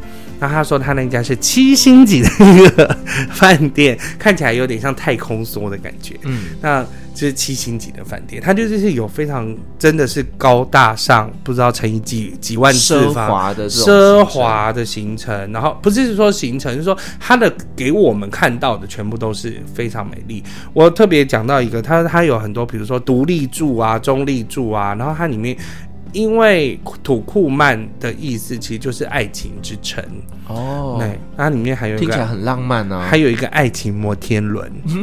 [0.41, 2.97] 那他说他那家是七星级的一个
[3.31, 6.15] 饭店，看起来有点像太空梭的感觉。
[6.23, 6.85] 嗯，那
[7.19, 15.51] 就是七星级的饭店，它就是有非常真的是高大上，不知道乘以几几万次奢华的奢华的行程。
[15.51, 20.41] 然后不是说行程，就是说它的给我们看到的全部都是非常美丽。
[20.71, 25.57] 我特别讲到一个，它它有很多，比如说独立柱啊、中立柱啊，然后它里面。
[26.11, 30.03] 因为土库曼的意思其实就是爱情之城。
[30.47, 34.67] 哦，那，它里面还有一个听起来很浪漫呢，还有一个爱情摩天轮，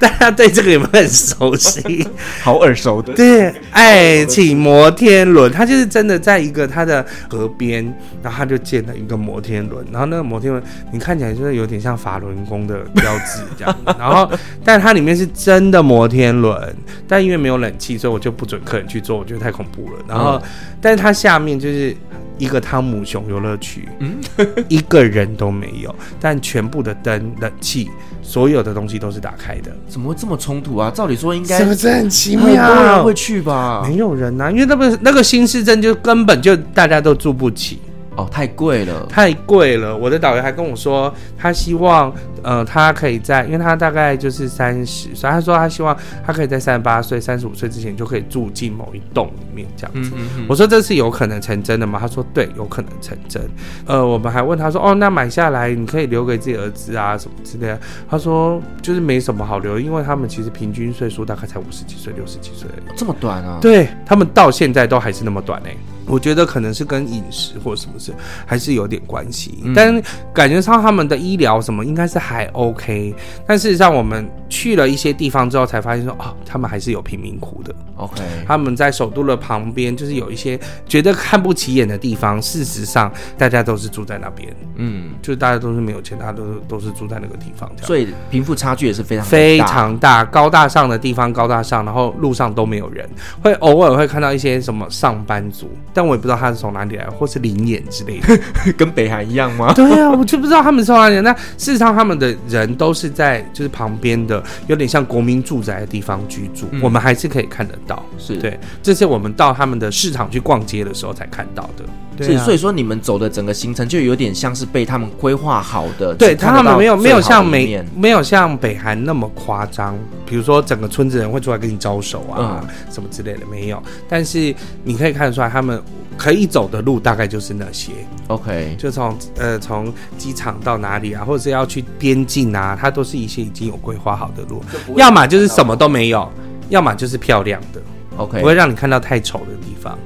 [0.00, 2.08] 大家对这个有没有很熟悉？
[2.42, 7.84] 好耳熟的，对，爱情摩天轮，它就是真的在一个它的河边，
[8.22, 14.30] 然后它就建了一个摩天轮，然后那个摩天轮你看起来就是有点像法轮功的标志这样，然后
[14.64, 16.74] 但它里面是真的摩天轮，
[17.06, 18.46] 但因为没有冷气，所以我就不。
[18.60, 20.04] 客人去做，我觉得太恐怖了。
[20.08, 20.42] 然后，嗯、
[20.80, 21.96] 但是它下面就是
[22.38, 24.16] 一个汤姆熊游乐区，嗯，
[24.68, 27.90] 一个人都没有，但全部的灯、冷气，
[28.22, 29.70] 所有的东西都是打开的。
[29.88, 30.90] 怎么会这么冲突啊？
[30.90, 32.46] 照理说应该是不是很奇妙？
[32.46, 33.84] 很多人会去吧？
[33.86, 37.78] 没有人呐、啊，因为那个那个新市镇就根本就大家都住不起。
[38.16, 39.96] 哦，太贵了，太贵了。
[39.96, 50.10] 我的导游还跟我说，他希望，呃，他可以在，因为他大概就是三十，所以他说他希望他可以在三十八岁、三十五岁之前就可以住进某一栋里面这样子。
[50.14, 50.46] 嗯嗯嗯。
[50.48, 51.98] 我说这是有可能成真的吗？
[52.00, 53.42] 他说对，有可能成真。
[53.86, 57.80] 呃，我们还问他说，哦，那买下来你可以留给自己儿子啊什么之类的。
[58.08, 63.58] 他说就是没什么好留，因为他们其实平均岁数大概才五十几岁、六十几岁，这么短啊？
[63.60, 65.76] 对，他们到现在都还是那么短呢、欸。
[66.06, 68.12] 我觉得可能是跟饮食或什么事
[68.46, 73.14] 还是有点关系，嗯、但感觉上他们的医疗什么应该是还 OK，
[73.46, 77.74] 但事实上我们去了一些地方之后才发现说，哦，他们还是有贫民窟的。
[77.96, 93.08] OK，他们在首都的旁边，就是有一些觉得看不起眼的地方，事实上大家都是住在那边，嗯，就是大家都是没有钱，大家都是都是住在那个地方，所以贫富差距也是非常非常大，高大上的地方高大上，然后路上都没有人，
[93.42, 95.70] 会偶尔会看到一些什么上班族。
[95.94, 98.38] 但我也不知道他是从哪里来，或是灵眼之类的，
[98.76, 99.72] 跟北韩一样吗？
[99.72, 101.22] 对啊，我就不知道他们是从哪里来。
[101.22, 108.02] 那事实上，他们的人都是在就是旁边的，有点像国民住宅的地方居住，嗯、我们还是可以看得到。
[108.18, 111.84] 是对，这是我们到他们的市场去逛街的时候才看到的。
[112.16, 116.14] 对、啊，所以说你们走的整个行程就有点像是被他们规划好的。
[116.14, 123.82] 对，他们没有没有像美没有像北韩那么夸张，比如说整个村子人会出来跟你招手啊、嗯、什么之类的没有。
[124.08, 124.54] 但是
[124.84, 125.82] 你可以看得出来，他们
[126.16, 127.92] 可以走的路大概就是那些。
[128.28, 134.62] OK，就从呃从机场到哪里啊，或者是要去边境啊，它都是一些已经有规划好的路，
[134.96, 136.30] 要么就是什么都没有，
[136.68, 137.80] 要么就是漂亮的。
[138.16, 139.98] OK，不会让你看到太丑的地方，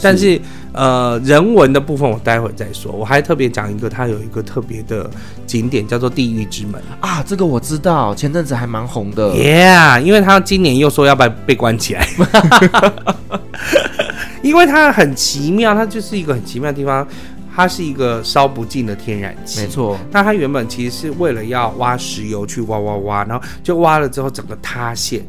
[0.00, 0.40] 但是。
[0.76, 2.90] 呃，人文的部分我待会再说。
[2.90, 5.08] 我还特别讲一个，它有一个特别的
[5.46, 9.30] 景点叫做地狱之门啊，这个我知道，前阵子还蛮红的。
[9.36, 12.04] Yeah，因为他今年又说要不要被关起来，
[14.44, 17.06] 因为它很奇妙，它就是一个很奇妙的地方，
[17.56, 19.62] 它是一个烧不尽的天然气。
[19.62, 25.24] 没错，那它原本其实是为了要挖石油去挖挖挖，然后就挖了之后整个塌陷。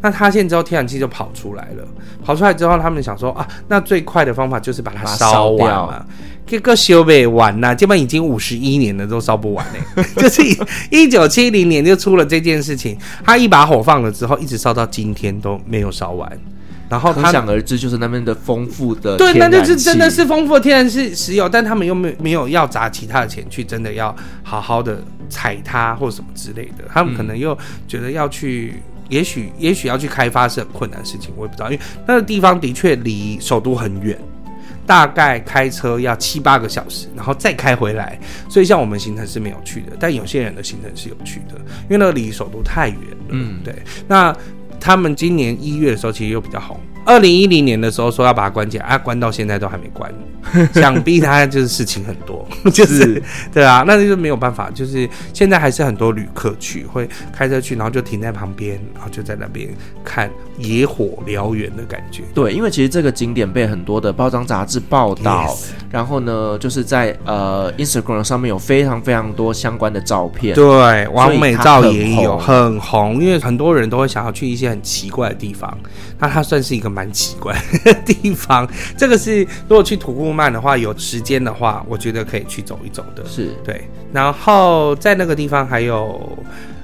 [0.00, 1.84] 那塌陷之后，天然气就跑出来了。
[2.22, 6.06] 跑出来之后，他们想说啊，那最快的方法就是把它烧掉嘛。
[6.46, 10.04] 这个修不完呐，基本已经五十一年了，都烧不完呢。
[10.16, 10.42] 就是
[10.90, 16.30] 一九七零年就出了这件事情，他一把火放了之后，一直烧到今天都没有烧完。
[16.90, 34.18] 然后可想而知，就是那边的丰富的对，那就是真的是丰富的天然是石油，但他们又没没有要砸其他的钱去，真的要好好的采它或什么之类的，他们可能又觉得要去，嗯、也许也许要去开发是很困难的事情，我也不知道，因为那个地方的确离首都很远。
[34.86, 43.26] 大概开车要七八个小时，然后再开回来，所以像我们行程是没有去的，但有些人的行程是有去的，因为那个离首都太远了。
[43.28, 43.72] 嗯，对。
[44.08, 44.34] 那
[44.80, 46.80] 他们今年一月的时候其实又比较红。
[47.04, 50.12] 二零一零年的时候说要把它关起来，啊，关到现在都还没关，
[50.74, 53.20] 想必他就是事情很多， 就是
[53.52, 59.68] 对啊，那就没有办法，就是现在还是很多旅客去会开车去，然后就停在旁边，然后就在那边
[60.04, 62.22] 看野火燎原的感觉。
[62.34, 65.68] 对，因为其实这个景点被很多的包装杂志报道，Yes.
[65.90, 75.76] 然后呢，就是在呃 Instagram 上面有非常非常多相关的照片，对，完美照也有很红，因为很多人都会想要去一些很奇怪的地方，
[76.18, 76.89] 那它算是一个。
[76.90, 83.24] 蛮奇怪的 地方，这个是如果去土库曼的话，有时间的话，我觉得可以去走一走的。
[83.26, 86.38] 是对，然后在那个地方还有。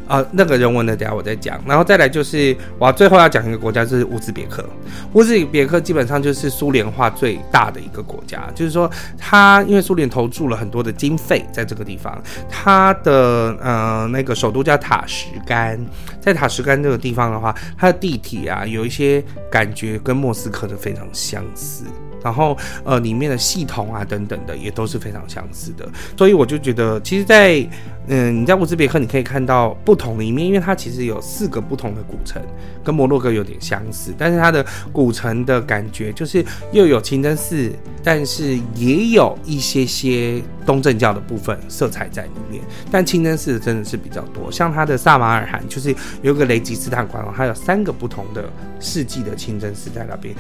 [0.07, 1.61] 啊、那个人文的，等下我再讲。
[1.67, 4.65] 然后再来就是，我最后要讲一个国家，就是乌兹别克。
[5.13, 15.79] 乌兹别克基本上就是苏联化最大的一个国家，就是说，它因为苏联投注了很多的经费在这个地方，它的呃那个首都叫塔什干，
[16.21, 21.85] 在塔什干这个地方的话，它的地铁啊有一些感觉跟莫斯科的非常相似。
[22.23, 25.89] 然后，呃，里面的系统啊，等等的，也都是非常相似的。
[26.17, 27.65] 所以我就觉得，其实在，
[28.09, 32.43] 嗯，你在乌兹别克，你可以看到不同的一面，因为它其实有四个不同的古城，
[32.83, 34.15] 跟摩洛哥有点相似。
[34.19, 37.71] 但是它的古城的感觉，就是又有清真寺，
[38.03, 42.63] 但是也有一些些东正教的部分色彩在里面。
[42.91, 48.45] 但清真寺真的是比较多，像它的萨马尔罕，就是有个雷吉斯坦馆，它有三个不同的
[48.81, 50.35] 世纪的清真寺在那边。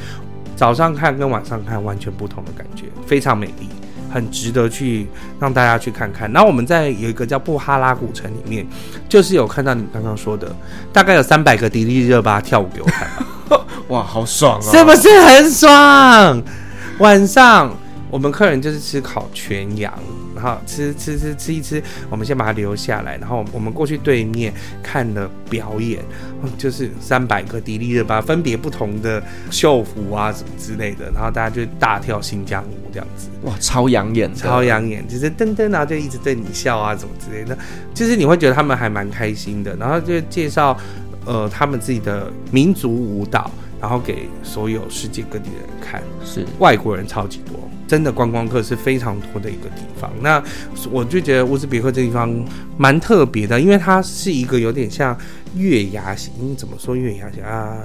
[0.56, 3.68] 早上看跟晚上看完全不同的感觉，非常美丽，
[4.10, 5.06] 很值得去
[5.38, 6.32] 让大家去看看。
[6.32, 8.66] 然后我们在有一个叫布哈拉古城里面，
[9.08, 10.50] 就是有看到你刚刚说的，
[10.92, 13.08] 大概有三百个迪丽热巴跳舞给我看，
[13.88, 14.70] 哇，好爽啊！
[14.70, 16.42] 是不是很爽？
[16.98, 17.70] 晚上
[18.10, 19.92] 我们客人就是吃烤全羊。
[20.46, 23.16] 然后吃吃吃吃一吃，我们先把它留下来。
[23.16, 26.00] 然后我们过去对面看了表演，
[26.56, 37.58] 就是三百个迪丽热巴分别不同的秀服啊什么之类的，然后大家就大跳新疆舞这样子，哇，超养眼，超养眼，就是噔噔啊，就一直对你笑啊什么之类的，
[37.92, 39.74] 就是你会觉得他们还蛮开心的。
[39.74, 40.78] 然后就介绍
[41.24, 47.68] 呃他们自己的民族舞蹈，然后给所有世界各地的人看，是外国人超级多。
[47.86, 50.42] 真的观光客是非常多的一个地方，那
[50.90, 52.34] 我就觉得乌兹别克这地方
[52.76, 55.16] 蛮特别的，因为它是一个有点像
[55.54, 57.78] 月牙形，怎么说月牙形啊？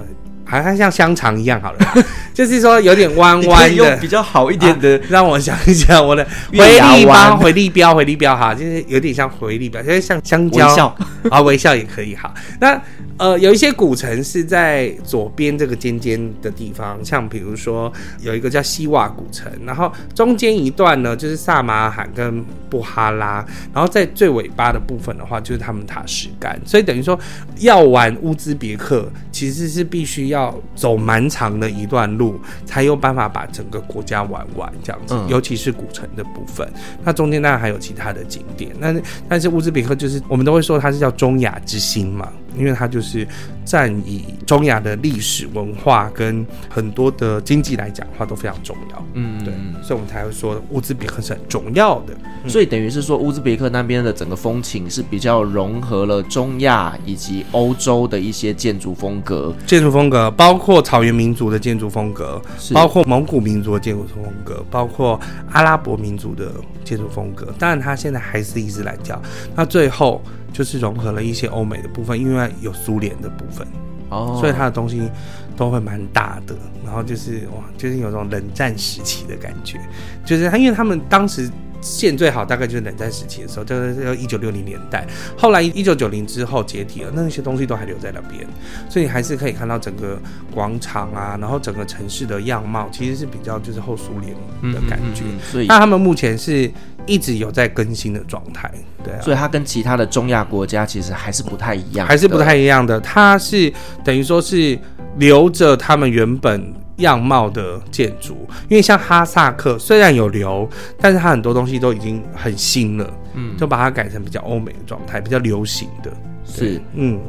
[0.46, 1.80] 还还像香肠一样好了，
[2.34, 4.98] 就是说有点弯弯的，比较好一点的。
[4.98, 10.98] 啊、让我想一想，我的回力标，回力标，回力标哈，就是有点像回力标，就是像香蕉微笑
[11.30, 12.34] 啊，微笑也可以哈。
[12.60, 12.82] 那。
[13.18, 27.20] 呃，有一些古城是在左边这个尖尖的地方，像比如说有一个叫西瓦古城，然后中间一段呢就是萨马罕跟布哈拉，然后在最尾巴的部分的话就是他们塔什干，所以等于说
[27.60, 36.68] 要玩乌兹别克其实是必须要走蛮长的一段路，才有办法把整个国家玩完这样子，嗯、尤其是古城的部分。
[37.04, 38.94] 那中间当然还有其他的景点，那
[39.30, 42.28] 但是乌兹别克就是我们都会说它是叫中亚之星嘛。
[42.58, 43.28] 因为它就是
[43.64, 52.14] 占以中亚的历史文化跟很多的经济来讲的话都非常重要，嗯，对，所以我们才会说乌兹别克是很重要的。
[52.44, 62.42] 嗯、所以等于是说乌兹别克那边的整个风情是比较融合了中亚以及欧洲的一些建筑风格，建筑风格包括草原民族的建筑风格，
[62.74, 65.20] 包括蒙古民族的建筑风格，包括
[65.52, 66.52] 阿拉伯民族的
[66.84, 67.54] 建筑风格。
[67.58, 69.22] 当然，它现在还是伊斯兰教。
[69.56, 70.22] 那最后。
[70.52, 73.68] 就是融合了一些欧美的部分，因为有苏联的部分，
[74.10, 75.10] 哦，所以它的东西
[75.56, 76.56] 都会蛮大的。
[76.86, 79.80] 然后就是哇，就是有种冷战时期的感觉，
[80.26, 81.50] 就是他，因为他们当时。
[81.82, 85.06] 建最好大概就是冷战时期的时候，就是要一九六零年代。
[85.38, 88.48] 后来一九九零之后解体了，那些东西都还留在那边，
[88.90, 90.18] 所以你还是可以看到整个
[90.54, 94.34] 广场啊，然后整个城市的样貌其实是比较就是后苏联
[94.74, 95.24] 的感觉。
[95.26, 96.72] 嗯嗯嗯，所以，那他们目前是
[97.06, 98.72] 一直有在更新的状态，
[99.04, 99.22] 对啊。
[99.22, 103.00] 所以它跟其他的中亚国家其实还是不太一样，还是不太一样的。
[103.00, 103.72] 它是
[104.04, 104.78] 等于说是
[105.18, 106.81] 留着他们原本。
[106.98, 110.70] 样貌的建筑，因为像哈萨克虽然有留，
[111.00, 116.12] 但是它很多东西都已经很新了，嗯，就把它改成比较欧美的状态，比较流行的，
[116.46, 117.20] 是，嗯。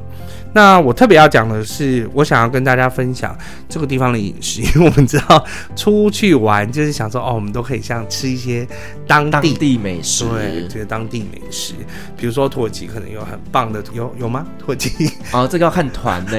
[0.54, 3.34] 那我特别要讲的是，我想要跟大家分享
[3.70, 5.42] 这个地方的饮食，因为我们知道
[5.74, 8.68] 出去玩就是想说哦，我们都可以像吃一些
[9.06, 11.72] 当地当地美食，对，这个当地美食，
[12.18, 14.46] 比如说土耳其可能有很棒的，有有吗？
[14.58, 15.10] 土耳其？
[15.32, 16.38] 哦，这个要看团呢。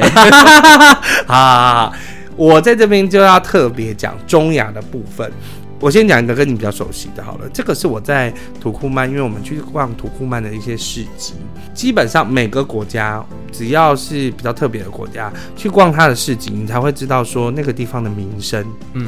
[1.26, 1.92] 啊，
[2.36, 5.32] 我在这边就要特别讲中亚的部分。
[5.80, 11.34] 我先讲一个跟你比较熟悉的，好了，这个是我在土库曼，因为我们去逛土库曼的一些市集，
[11.74, 13.22] 基本上每个国家
[13.52, 19.08] 只要是比较特别的国家，去逛它的市集，你才会知道说那个地方的名声，嗯。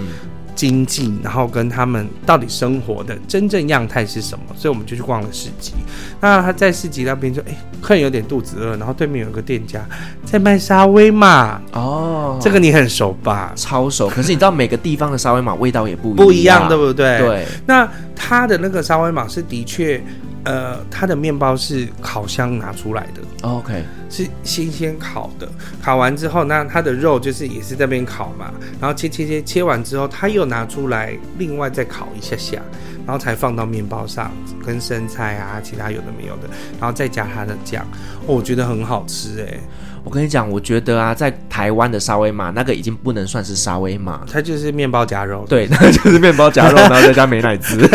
[0.56, 4.46] 经济，然后跟他们到底生活的真正样态是什么？
[4.56, 5.74] 所以我们就去逛了市集。
[6.22, 9.86] 那他在市集那边就哎，客人有点肚子饿，然后对面有个店家
[10.24, 13.52] 在卖沙威玛哦，这个你很熟吧？
[13.56, 14.08] 超熟。
[14.08, 17.20] 可是你知道每个地方的沙威玛味道也不一样，不一样，对不对？
[17.20, 17.46] 对。
[17.66, 20.02] 那他的那个沙威玛是的确。
[20.46, 25.50] 呃，它的面包是烤箱拿出来的，OK，是新鲜烤的。
[25.82, 32.60] 烤完之后，那它的肉就是也是这边烤嘛，然后切切切切完之后，它又拿出来另外再烤一下下，
[33.06, 34.32] 然后才放到面包上，
[34.66, 36.48] 跟生菜啊，其他有的没有的，
[36.80, 37.84] 然后再加它的酱，
[38.28, 39.60] 哦，我觉得很好吃哎。
[40.04, 47.90] 我跟你讲，我觉得啊，在台湾的沙威玛那个已经不能算是沙威玛，它就是面包夹肉，对，那就是面包夹肉，然后再加美乃滋。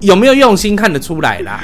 [0.00, 1.60] 有没有用心看得出来啦？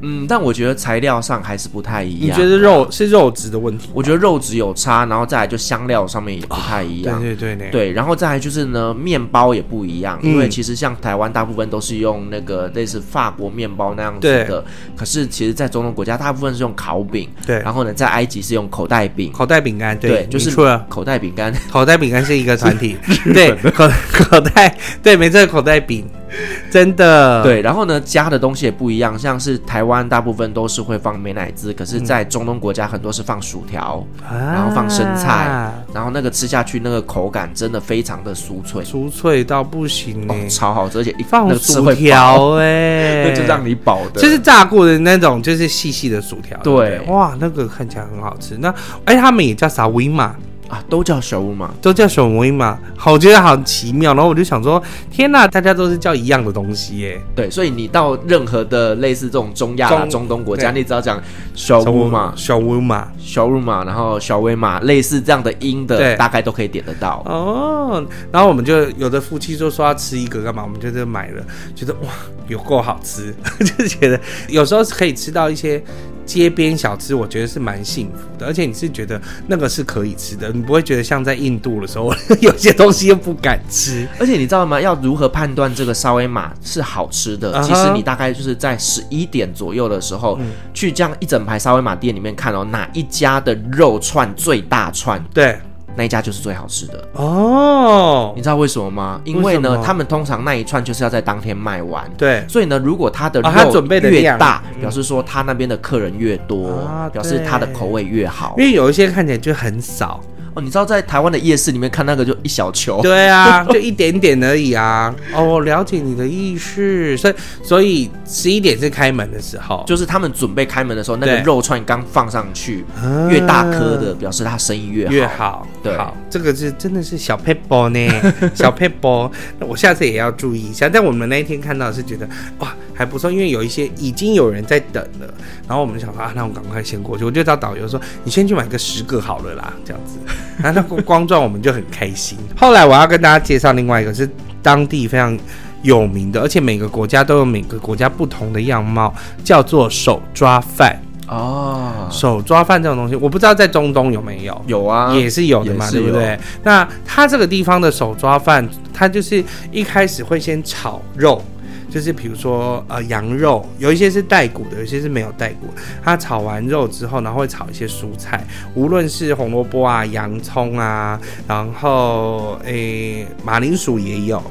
[0.00, 2.28] 嗯，但我觉得材料上还是不太一样。
[2.28, 3.90] 你觉得肉是肉质的问题？
[3.92, 7.18] 我觉得肉质有差，然后再来就香料上面也不太一样。
[7.18, 14.64] 哦、对对对，对，然后再来就是呢，面包也不一样，嗯、因为其实像台湾大部分都是用那个类似法国面包那样子的，
[14.96, 17.28] 可是其实，在中东国家大部分是用烤饼。
[17.44, 19.32] 对，然后呢，在埃及是用口袋饼。
[19.32, 20.54] 口袋饼干，对，对就是
[20.88, 21.52] 口袋饼干。
[21.72, 22.96] 口袋饼干是一个团体，
[23.34, 26.08] 对，口口袋，对，没这个口袋饼。
[26.70, 27.42] 真的。
[27.42, 48.56] 对，然后呢，加的东西也不一样，像是台湾大部分都是会放美乃滋，可是，在中东国家很多是放薯条，嗯、然后放生菜，啊、然后那个吃下去那个口感真的非常的酥脆，酥脆到不行哎、哦，超好吃，而且一放薯条哎， 那就让你饱的，就是炸过的那种，就是细细的薯条，对，哇，那个看起来很好吃。
[48.58, 48.74] 那
[49.04, 50.34] 哎，他们也叫沙威玛。
[50.68, 54.14] 啊，都叫小乌嘛，都叫小乌嘛，好，我觉得好奇妙。
[54.14, 57.20] 然后我就想说，天哪，大家都是叫一样的东西耶。
[57.34, 61.20] 对，所以你到任何的类似这种中亚、中，中东国家，你只要讲
[61.54, 67.22] 小乌嘛、小乌嘛、小乌嘛，然后小威嘛，类似这样的音的，大概都可以点得到。
[67.24, 71.42] 哦，然后我们就有的夫妻就说要吃一个干嘛，我们就这买了，
[71.74, 72.08] 觉得哇，
[72.46, 75.82] 有够好吃， 就觉得有时候是可以吃到一些。
[76.28, 84.06] 街边小吃，我觉得是蛮幸福的，而且你是觉得那个是可以吃的，你不会觉得像在印度的时候， 有些东西又不敢吃。
[84.20, 84.78] 而且你知道吗？
[84.78, 87.66] 要如何判断这个沙威玛是好吃的？Uh huh.
[87.66, 95.24] 其实你大概就是在十一点左右的时候，嗯、去这样一整排沙威玛店里面看哦，哪一家的肉串最大串？
[95.32, 95.58] 对。
[95.96, 99.20] 那一家就是最好吃的哦，你知道为什么吗？
[99.24, 102.08] 因为呢，他们通常那一串就是要在当天卖完。
[102.16, 103.50] 对，所以呢，如果他的肉
[103.88, 108.54] 越大，表示说他那边的客人越多，表示他的口味越好。
[108.56, 110.20] 因为有一些看起来就很少。
[110.58, 115.14] 哦，你知道在台湾的夜市里面看那个就一小球，对啊， 就一点点而已啊。
[115.32, 122.84] 哦，我了解你的意思，所以所以十一点是开门的时候，就是他们准备开门的时候，那个肉串刚放上去，
[123.30, 125.12] 越大颗的表示他生意越好。
[125.12, 128.08] 越好，对，好，这个是真的是小撇步呢，
[128.52, 129.30] 小撇步，
[129.60, 130.88] 那我下次也要注意一下。
[130.88, 132.28] 但我们那一天看到是觉得
[132.58, 132.74] 哇。
[132.98, 135.34] 还不错，因为有一些已经有人在等了，
[135.68, 137.24] 然后我们就想说啊，那我赶快先过去。
[137.24, 140.18] 我就找导游说，你先去买个十个好了啦，这样子。
[141.04, 142.38] 光壮我们就很开心。
[142.56, 144.28] 后来我要跟大家介绍另外一个是
[144.62, 145.36] 当地非常
[145.82, 152.08] 有名的，而且每个国家都有每个国家不同的样貌，叫做手抓饭哦。
[152.10, 154.62] 手抓饭这种东西，我不知道在中东有没有？
[154.66, 156.38] 有啊，也是有的嘛，对不对？
[156.64, 161.42] 那它这个地方的手抓饭，它就是一开始会先炒肉。
[161.90, 165.68] 就是比如说，呃，羊肉有一些是带骨的，有一些是没有带骨。
[166.02, 174.42] 它炒完肉之后，然后会炒一些蔬菜，无论是红萝卜啊、洋葱啊，然后诶马铃薯也有，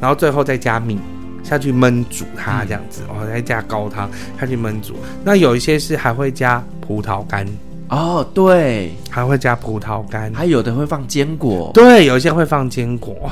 [0.00, 0.98] 然后最后再加米
[1.42, 4.94] 下去焖煮它这样子，然后、嗯哦、再加高汤下去焖煮。
[5.22, 7.46] 那有一些是还会加葡萄干
[7.90, 13.30] 哦，对，还会加葡萄干，还有的会放坚果，对，有一些会放坚果。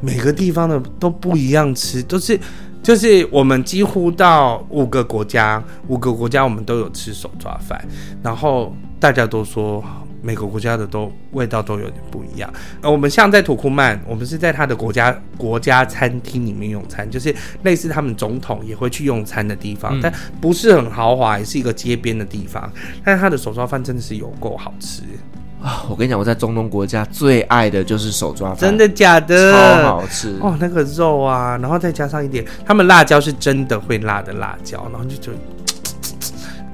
[0.00, 2.38] 每个地方的都不一样吃，都是。
[2.82, 7.80] 就是我们几乎到五个国家，五个国家我们都有吃手抓饭，
[8.22, 9.82] 然后大家都说
[10.20, 12.52] 每个国家的都味道都有点不一样。
[12.80, 22.70] 呃，我们像在土库曼，我们是在他的国家国家餐厅里面用餐，就是类似他们总统也会去用餐的地方，但不是很豪华，也是一个街边的地方。
[23.04, 25.02] 但他的手抓饭真的是有够好吃
[25.62, 25.84] 啊！
[25.88, 29.52] 我跟你讲，我在中东国家最爱的就是手抓饭，真的假的？
[29.52, 35.32] 超好吃哦，那个肉啊，然后再加上一点，他们辣椒是真的会辣的辣椒，然后就就。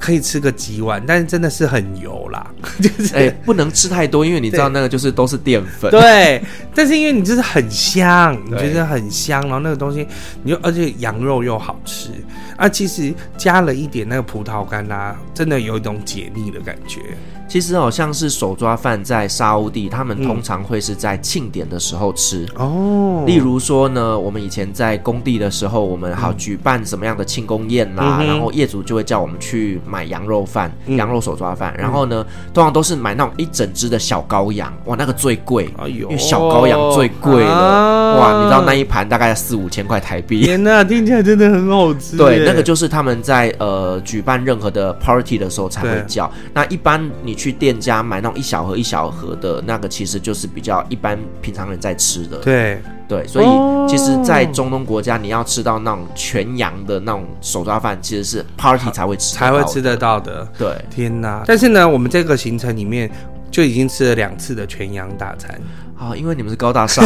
[0.01, 2.47] 可以吃个几碗，但是真的是很油啦，
[2.81, 5.91] 就是哎、欸，不能吃太多，因为你知道那个就是都是淀粉。
[5.91, 6.41] 对，
[6.75, 10.07] 但是因为你就是很香，你觉得很香，然后那个东西，
[10.43, 12.11] 你就而且羊肉又好吃
[12.57, 17.01] 啊，其实加了一点那个葡萄干啊，真的有一种解腻的感觉。
[17.49, 23.25] 其实好像是手抓饭在沙乌地，他们通常会是在庆典的时候吃哦。
[23.27, 31.75] 例如说呢，我们以前在工地的时候，我们好举办什么样的庆功宴啦，然后业主就会叫我们去买羊肉饭、羊肉手抓饭。
[31.79, 32.23] 然后呢，
[32.53, 40.43] 通常都是买那种一整只的小羔羊，哇，那个最贵，哎呦，因为小羔羊最贵了，哇，你知道那一盘大概四五千块台币。
[40.43, 42.15] 天呐，听起来真的很好吃。
[42.19, 46.31] 对，那个就是他们在呃举办任何的 party 的时候才会叫。
[46.53, 47.38] 那一般你。
[47.39, 52.37] 去店家买那种一小盒一小盒的那个，其实就是比较一般平常人在吃的。
[52.39, 53.47] 对对，所以
[53.89, 60.47] 其实，在中东国家，你要吃到那种全羊的那种手抓饭，其实是 party 才会吃才会吃得到的。
[60.59, 61.43] 对，天哪！
[61.47, 63.11] 但是呢，我们这个行程里面
[63.51, 65.59] 就已经吃了两次的全羊大餐
[65.97, 67.03] 啊，因为你们是高大上。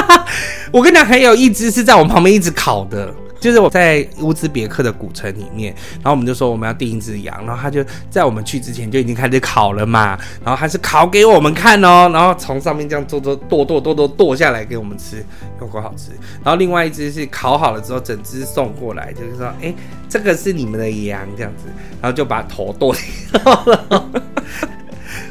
[0.72, 3.14] 我跟你讲，还有一只是在我们旁边一直烤的。
[3.40, 15.24] 就是我在乌兹别克的古城里面，然后我们就说我们要订一只羊，然后他就在我们去之前就已经开始烤了嘛，然后还是烤给我们看哦，然后从上面这样剁剁剁剁剁剁剁下来给我们吃，
[15.60, 16.10] 有够好吃。
[16.44, 19.74] 然后另外一只是烤好了之后整只送过来，就是说，哎，
[20.08, 21.64] 这个是你们的羊这样子，
[22.02, 22.94] 然后就把头剁
[23.32, 24.10] 掉了，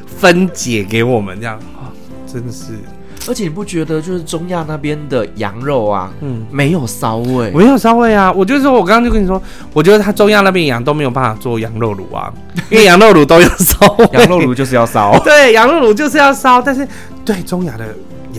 [0.07, 1.93] 分解给我们这样，哦，
[2.25, 2.73] 真的是。
[3.27, 8.31] 而且你不觉得就是中亚那边的羊肉啊，嗯，没有骚味，没有骚味啊。
[8.31, 9.41] 我就说，我刚刚就跟你说，
[9.73, 12.31] 我觉得他中亚那边羊都没有办法做羊肉卤啊，
[12.69, 16.87] 因为羊肉卤都有骚味， 羊肉卤就是要烧， 对，羊肉卤就是要烧，但是
[17.25, 17.85] 对中亚的。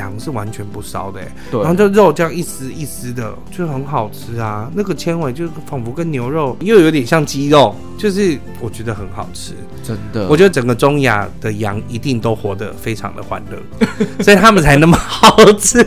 [0.01, 1.20] 羊是完全不烧的，
[1.51, 4.70] 对，然后就肉这样一丝一丝的，就很好吃啊。
[4.74, 9.53] 那个纤维就仿佛跟牛肉又有点像鸡肉，就是我觉得很好吃，
[9.84, 10.26] 真的。
[10.28, 13.59] 我觉得整个中亚的羊一定都活得非常的欢乐，
[14.24, 15.86] 所以他们才那么好吃。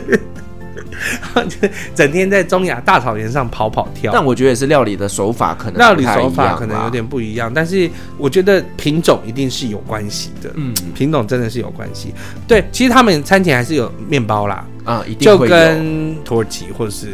[1.94, 7.88] 整天在中亚大草原上跑跑跳，但我觉得也是料理的手法可能料理手法可能有点不一样，但是
[8.18, 12.12] 我觉得品种一定是有关系的，嗯，品种真的是有关系。
[12.46, 17.08] 对，其实他们餐前还是有面包啦，啊，一定就跟土耳其或者是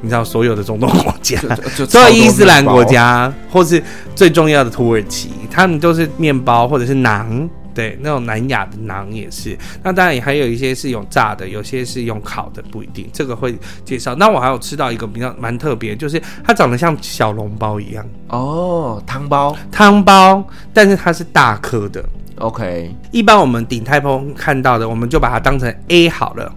[0.00, 1.40] 你知道所有的中东国家，
[1.88, 3.82] 所有 伊斯兰国家，或是
[4.14, 7.48] 最重要的土耳其，他们都是面包或者是饢。
[7.74, 9.58] 对，那种南亚的馕也是。
[9.82, 13.08] 那当然也还有一些是用炸的，有些是用烤的，不一定。
[13.12, 14.14] 这个会介绍。
[14.14, 18.06] 那我还有吃到一个比较蛮特别，就是它长得像小笼包一样。
[18.28, 22.04] 哦，汤包，汤包，但是它是大颗的。
[22.36, 26.52] OK，一般我们顶泰丰看到的，我们就把它当成 A 好了。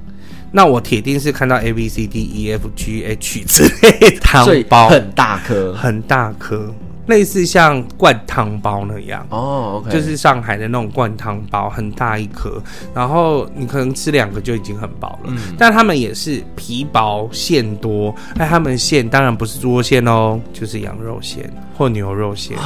[0.51, 6.74] 那我铁定是看到 A B C D E F G H 之类汤包，很大颗，很大颗。
[7.08, 12.62] 类似像灌汤包那样哦就是上海的那种灌汤包，很大一颗，
[12.93, 15.30] 然后你可能吃两个就已经很饱了。
[15.32, 22.58] 嗯，但他们也是皮薄馅多，哎，他们馅当然不是猪肉馅哦，就是羊肉馅或牛肉馅。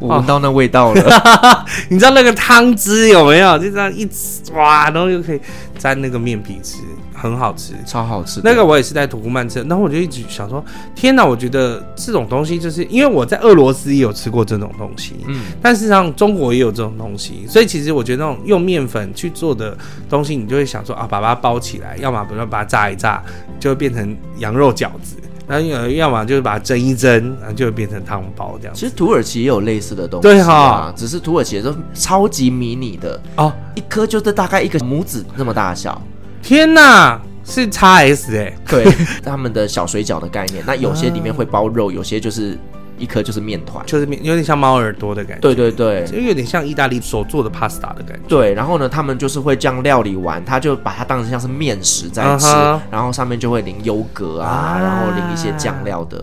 [0.00, 3.56] 我闻到那味道了，哦、 你知道那个汤汁有没有？
[3.58, 5.40] 就这样一吃哇，然后又可以
[5.78, 6.78] 沾那个面皮吃。
[7.24, 8.42] 很好吃，超好吃。
[8.44, 10.62] 那个我也是在土库曼吃，然后我就一直想说，
[10.94, 11.24] 天哪！
[11.24, 19.74] 我觉得这种东西就是因为我在俄罗斯也有吃过这种东西，嗯，但事实上中国也有这种东西，所以其实我觉得那种用面粉去做的
[20.06, 23.22] 东西，你就会想说啊，把它包起来，要么比如说把它炸一炸，
[23.58, 25.16] 就会变成羊肉饺子，
[25.48, 28.74] 然后要么就是把它蒸一蒸，然后就会变成汤包这样。
[28.74, 35.98] 其实土耳其也有类似的东西，对哈，只是土耳其都超级迷你的哦，一颗就是大概一个拇指那么大小。
[36.44, 38.84] 天呐，是 XS 哎、欸，对，
[39.24, 42.58] 他们的小水饺的概念， 那有些里面会包肉，有些就是
[42.98, 45.40] 一颗就是面团，就是面，有点像猫耳朵的感觉。
[45.40, 48.28] 对对对，就有点像意大利所做的 pasta 的感觉。
[48.28, 56.22] 对，然后呢，他们就是会这样料理完，他就把它当成像是面食在吃，uh huh、然后上面就会淋优格啊，uh 然后淋一些酱料的。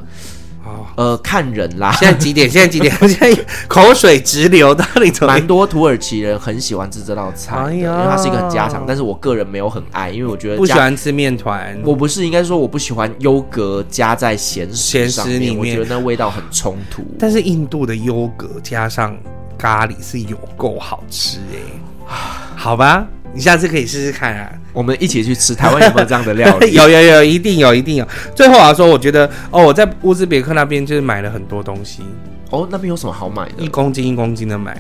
[0.96, 1.92] 呃，看人啦。
[1.94, 2.48] 现在几点？
[2.52, 2.96] 现在几点？
[3.02, 4.74] 我现在口水直流。
[4.74, 5.34] 到底怎么？
[5.34, 8.84] 蛮多土耳其人很喜欢吃这道菜，哎、呀因为它是一个很家常。
[8.88, 11.80] 但是我个人没有很爱，因为我觉得不喜欢吃面团。
[11.84, 17.04] 我不是应该说我不喜欢优格加在咸食上面，咸食里面，我觉得那味道很冲突。
[17.20, 19.18] 但是印度的优格加上
[19.58, 22.16] 咖喱是有够好吃哎、欸，
[22.56, 25.54] 好吧，你下次可以试试看啊，我们一起去吃。
[25.56, 26.72] 台湾有没有这样的料理？
[26.74, 28.08] 有有有，一定有，一定有。
[28.36, 32.02] 最后我要说，我觉得哦，我在乌兹别克那边就是买了很多东西。
[32.50, 33.64] 哦，那边有什么好买的？
[33.64, 34.78] 一公斤一公斤的买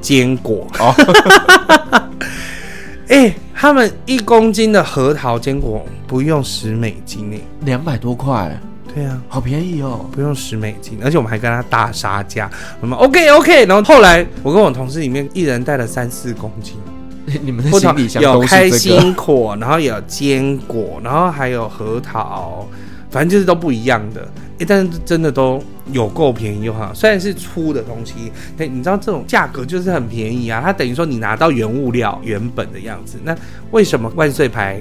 [0.00, 0.94] 坚果哦。
[3.08, 8.58] 哎、欸，他们一公斤的核桃坚果不用十美金呢，两百多块。
[8.94, 12.50] 对啊，好便宜哦，不用十美金，而且我们还跟他大杀价。
[12.80, 16.76] 我们 OK OK，然后后来我跟我同事里面一人带了三四公斤，
[17.42, 22.66] 你们的行李箱有开心果，然后有坚果，然后还有核桃，
[23.10, 24.28] 反正就是都不一样的。
[24.58, 25.62] 哎，但是真的都
[25.92, 30.60] 有够便宜哈，虽然是粗的东西，但你知道这种价格就是很便宜啊。
[30.62, 33.36] 它等于说你拿到原物料原本的样子，那
[33.70, 34.80] 为什么万岁牌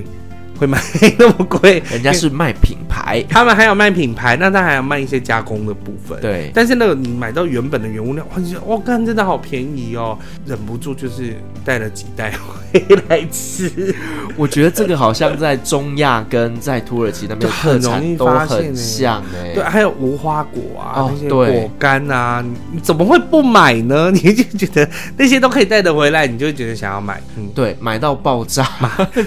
[0.61, 0.79] 会卖
[1.17, 1.81] 那么贵？
[1.89, 6.21] 人家是卖品牌， 他们还有卖品牌，那他还要卖一些加工的部分。
[6.21, 11.35] 对，但是那个你买到原本的原物料，哇，你觉得哇，看真的好便宜哦，忍不住就是
[11.65, 13.71] 带了几袋回来吃。
[14.37, 24.11] 我觉得这个好像在中亚跟在土耳其那边很容易发现像哎， 对，还有无花果啊，哦、那些果干啊，你怎么会不买呢？
[24.11, 24.87] 你就觉得
[25.17, 27.19] 那些都可以带得回来，你就觉得想要买。
[27.35, 28.67] 嗯，对，买到爆炸，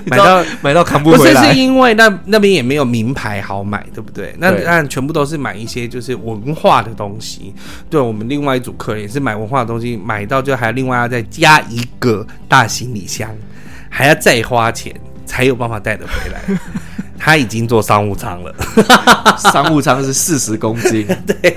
[0.05, 1.49] 买到买到扛不回来。
[1.49, 4.35] 这是因为那那边也没有名牌好买，对不对？
[4.39, 7.55] 那那全部都是买一些就是文化的东西。
[7.89, 13.31] 对，我们另外一组客人也是买文化的东西，买到就还另外要再加一个大行李箱，
[13.89, 14.95] 还要再花钱
[15.25, 16.59] 才有办法带得回来。
[17.17, 18.55] 他已经坐商务舱了，
[19.51, 21.57] 商务舱是四十公斤， 对，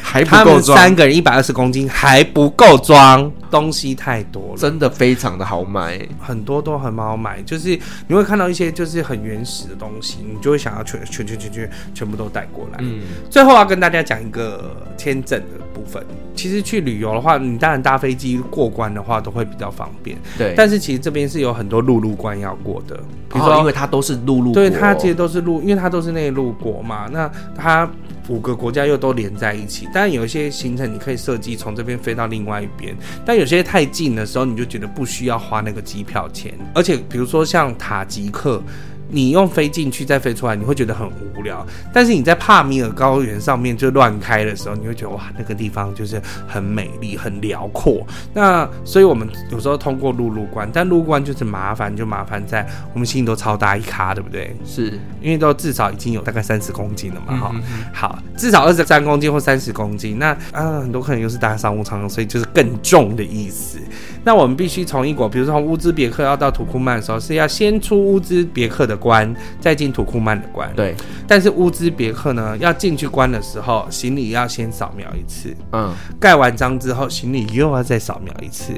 [0.00, 0.78] 还不够装。
[0.78, 7.40] 三个人一百二十公斤还不够装，东西太多了，真的非常的好买，很多都很好买。
[7.42, 12.78] 就是你会看到一些就是很原始的东西，你就会想要全全全全全全部都带过来。
[12.80, 16.04] 嗯，最后要跟大家讲一个签证的部分。
[16.34, 20.16] 其实去旅游的话，你当然搭飞机过关的话都会比较方便。
[20.36, 22.96] 对，但是其实这边是有很多陆路关要过的，
[23.28, 24.94] 比如说因为它都是陆路，对它。
[24.98, 27.88] 其实都是陆，因为它都是内陆国嘛，那它
[28.28, 29.88] 五个国家又都连在一起。
[29.92, 36.52] 但有一些行程你可以设计从这边飞到另外一边，但有些太近的时候，你就觉得不需要花那个机票钱。
[36.74, 38.62] 而且比如说像塔吉克。
[39.10, 41.66] 你用飞进去再飞出来，你会觉得很无聊。
[41.92, 48.06] 但是你在帕米尔高原上面就乱开的时候，你会觉得哇，那个地方就是很美丽、很辽阔。
[48.34, 54.54] 那所以我们有时候通过陆路关，但陆关就是麻烦，就麻烦在我们心里都超大一卡，对不对？
[54.64, 57.62] 是因为都至少已经有大概三十公斤了嘛，哈、嗯。
[57.92, 60.18] 好，至少二十三公斤或三十公斤。
[60.18, 63.78] 那啊，很多客人又是搭商务舱，所以就是更重的意思。
[64.24, 70.70] 那我们必须从一国，比如说从乌兹别克要到土库曼的时候，是要先出乌兹别克的关，再进土库曼的关。
[70.74, 70.94] 对。
[71.26, 75.54] 但是乌兹别克呢，要进去关的时候，行李要先扫描一次。
[75.72, 75.94] 嗯。
[76.20, 78.74] 盖完章之后，行李又要再扫描一次。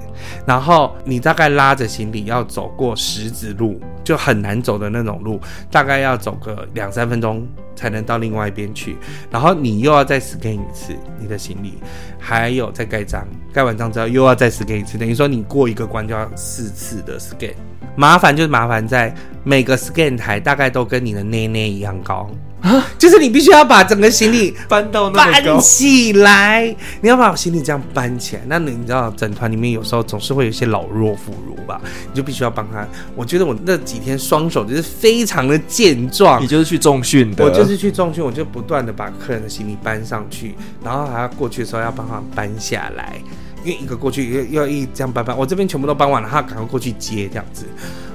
[0.47, 5.41] 然后你大概拉着行李要走过石子路，就很难走的那种路，
[5.71, 8.97] 大概要走个两三分钟才能到另外一边去。
[9.31, 11.75] 然后你又要再 scan 一次你的行李，
[12.19, 13.27] 还有再盖章。
[13.53, 17.55] 盖完章之后又要再 scan 一次，等于说你过一个关就要四次的 scan。
[18.01, 22.31] 麻烦就是麻烦在每个 scan 台大概都跟你的内内一样高，
[22.97, 28.43] 就是你必须要把整个行李搬到搬起来，你要把行李这样搬起来。
[28.47, 31.79] 那你知道整团里面有时候总是会有一些老弱妇孺吧，
[32.11, 32.89] 你就必须要帮他。
[33.15, 36.43] 我觉得我那几天双手就是非常的健壮。
[36.43, 43.21] 你就是去重训的，我就是去重训，我就不断的把客人的行李搬上去，然后还要过去的时候要帮他搬下来。
[43.65, 47.67] 因为一个过去要要一这样搬搬，我这边全部都搬完了，他赶快过去接这样子，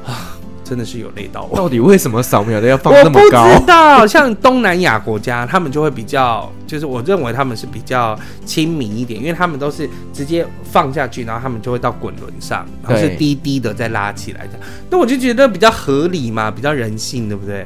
[0.05, 1.55] 啊，真的是有累到我。
[1.55, 3.43] 到底为什么扫描的要放那么高？
[3.43, 14.67] 我不知道，像东南亚国家，他们就会比较，就是我认为他们是比较亲民一点，因为他们都是直接放下去，然后他们就会到滚轮上，然后是低低的再拉起来这样。
[14.89, 17.65] 那我就觉得比较合理嘛，比较人性，对不对？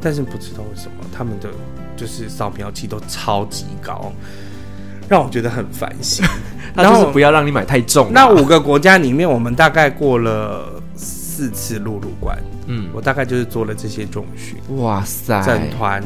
[0.00, 1.48] 但是不知道为什么他们的
[1.94, 4.12] 就是扫描器都超级高。
[5.10, 6.24] 让我觉得很烦心，
[6.72, 8.10] 他就是不要让你买太重，啊。
[8.14, 14.56] 那五个国家里面，我们大概过了四次陆路关，嗯，我大概就是做了这些重训。
[14.76, 16.00] 哇塞，整团。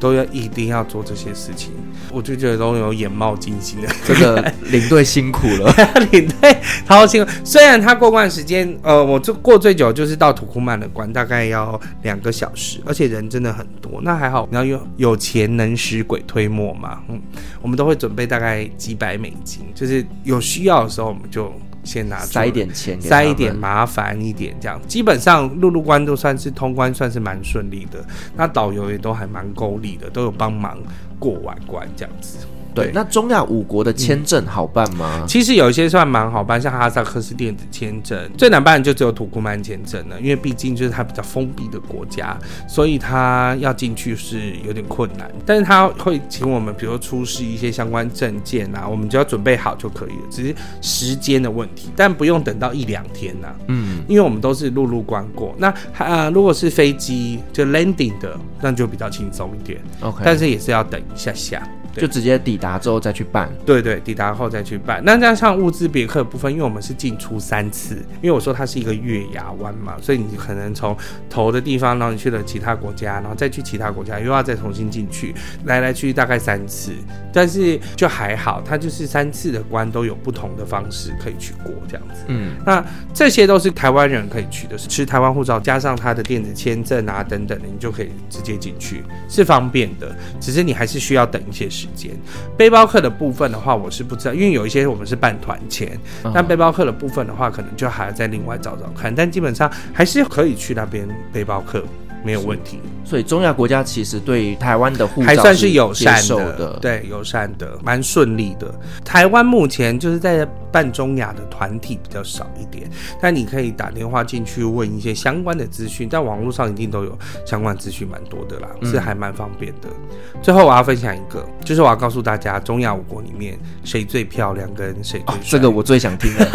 [0.00, 1.72] 都要一定要做这些事情，
[2.10, 3.88] 我就觉得都有眼冒金星的。
[4.04, 5.72] 这个领队辛苦了，
[6.10, 7.30] 领队超辛苦。
[7.44, 14.00] 虽然他过关时间，呃，我就过最久就是到土库曼的关，大概要两个小时，而且人真的很多。
[14.02, 17.20] 那还好，然后有有钱能使鬼推磨嘛，嗯，
[17.60, 21.52] 我们都会准备大概几百美金，就是有需要的时候我们就。
[21.84, 28.04] 先拿塞一点钱，塞一点麻烦一点，这样基本上陆路关都算是通关，算是蛮顺利的。
[28.36, 30.78] 那导游也都还蛮够力的，都有帮忙
[31.18, 32.38] 过完关这样子。
[32.74, 35.24] 对，那中亚五国的签证好办吗？
[35.26, 45.30] 其实有一些算蛮好办，像哈萨克斯电子签证，最难办的就只有土库曼签证了，因为毕竟就是它比较封闭的国家，所以它要进去是有点困难。
[45.44, 53.56] 但是他会请我们，比如说出示一些相关证件啊，我们只要准备好就可以了，只是时间的问题，但不用等到一两天呐、啊。
[53.68, 59.80] 嗯，因为我们都是陆路关过，那呃，如果是飞机就 landing 的，那就比较轻松一点。
[60.00, 61.62] OK，但是也是要等一下下。
[61.94, 65.00] 就直接抵达之后再去办，对对，抵达后再去办。
[65.04, 70.96] 那加上物资别克的部分，因为我们是进出三次，因为我说它是一个月牙湾嘛，所以你可能从
[71.28, 75.32] 头的地方，然后你去了其他国家，然后再去其他国家，又要再重新进去，
[75.66, 76.92] 来来去去大概三次。
[77.30, 82.24] 但是就还好，它就是三次的关都有不同的方式可以去过这样子。
[82.28, 82.82] 嗯，那
[83.12, 90.16] 这些都是台湾人可以去的，是持台湾护照加上他的电子签证啊等等的，你就可以直接进去，是方便的。
[90.40, 92.12] 只是你还是需要等一些时间。
[92.56, 95.98] 背包客的部分的话，我是不知道，因为有一些我们是办团签，
[96.34, 99.14] 但背包客的部分的话，可能就还要再另外找找看。
[99.14, 101.84] 但基本上还是可以去那边背包客。
[102.24, 108.72] 没有问题，所以中亚国家其实对台湾的护照还算是友善的，的对，友善的，蛮顺利的。
[109.04, 112.88] 台湾目前就是在办中亚的团体比较少一点，
[113.20, 119.88] 但你可以打电话进去问一些相关的资讯，在网络上一定都有相关资讯，蛮多的啦，是还蛮方便的。
[119.88, 126.46] 嗯、最后我要分享一个，就是我要告诉大家，中亚五国里面谁最漂亮，跟谁最帅、哦，这个我最想听的。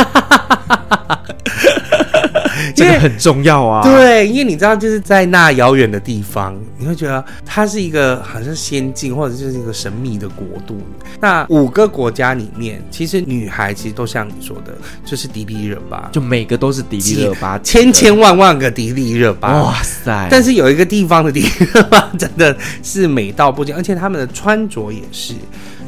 [2.74, 3.84] 这个很重要啊！
[3.84, 10.80] 对，因为你知道，就是在那遥远的地方，你会觉得它是一个好像仙境，或者就是一个神秘的国度。
[11.20, 20.28] 那五个国家里面，其实女孩其实都像你说的，就是迪丽热巴，就每个都是迪丽热巴，千千万万个迪丽热巴，哇塞！
[20.30, 25.34] 但是有一个地方的迪丽热巴真的是美到不行，而且他们的穿着也是，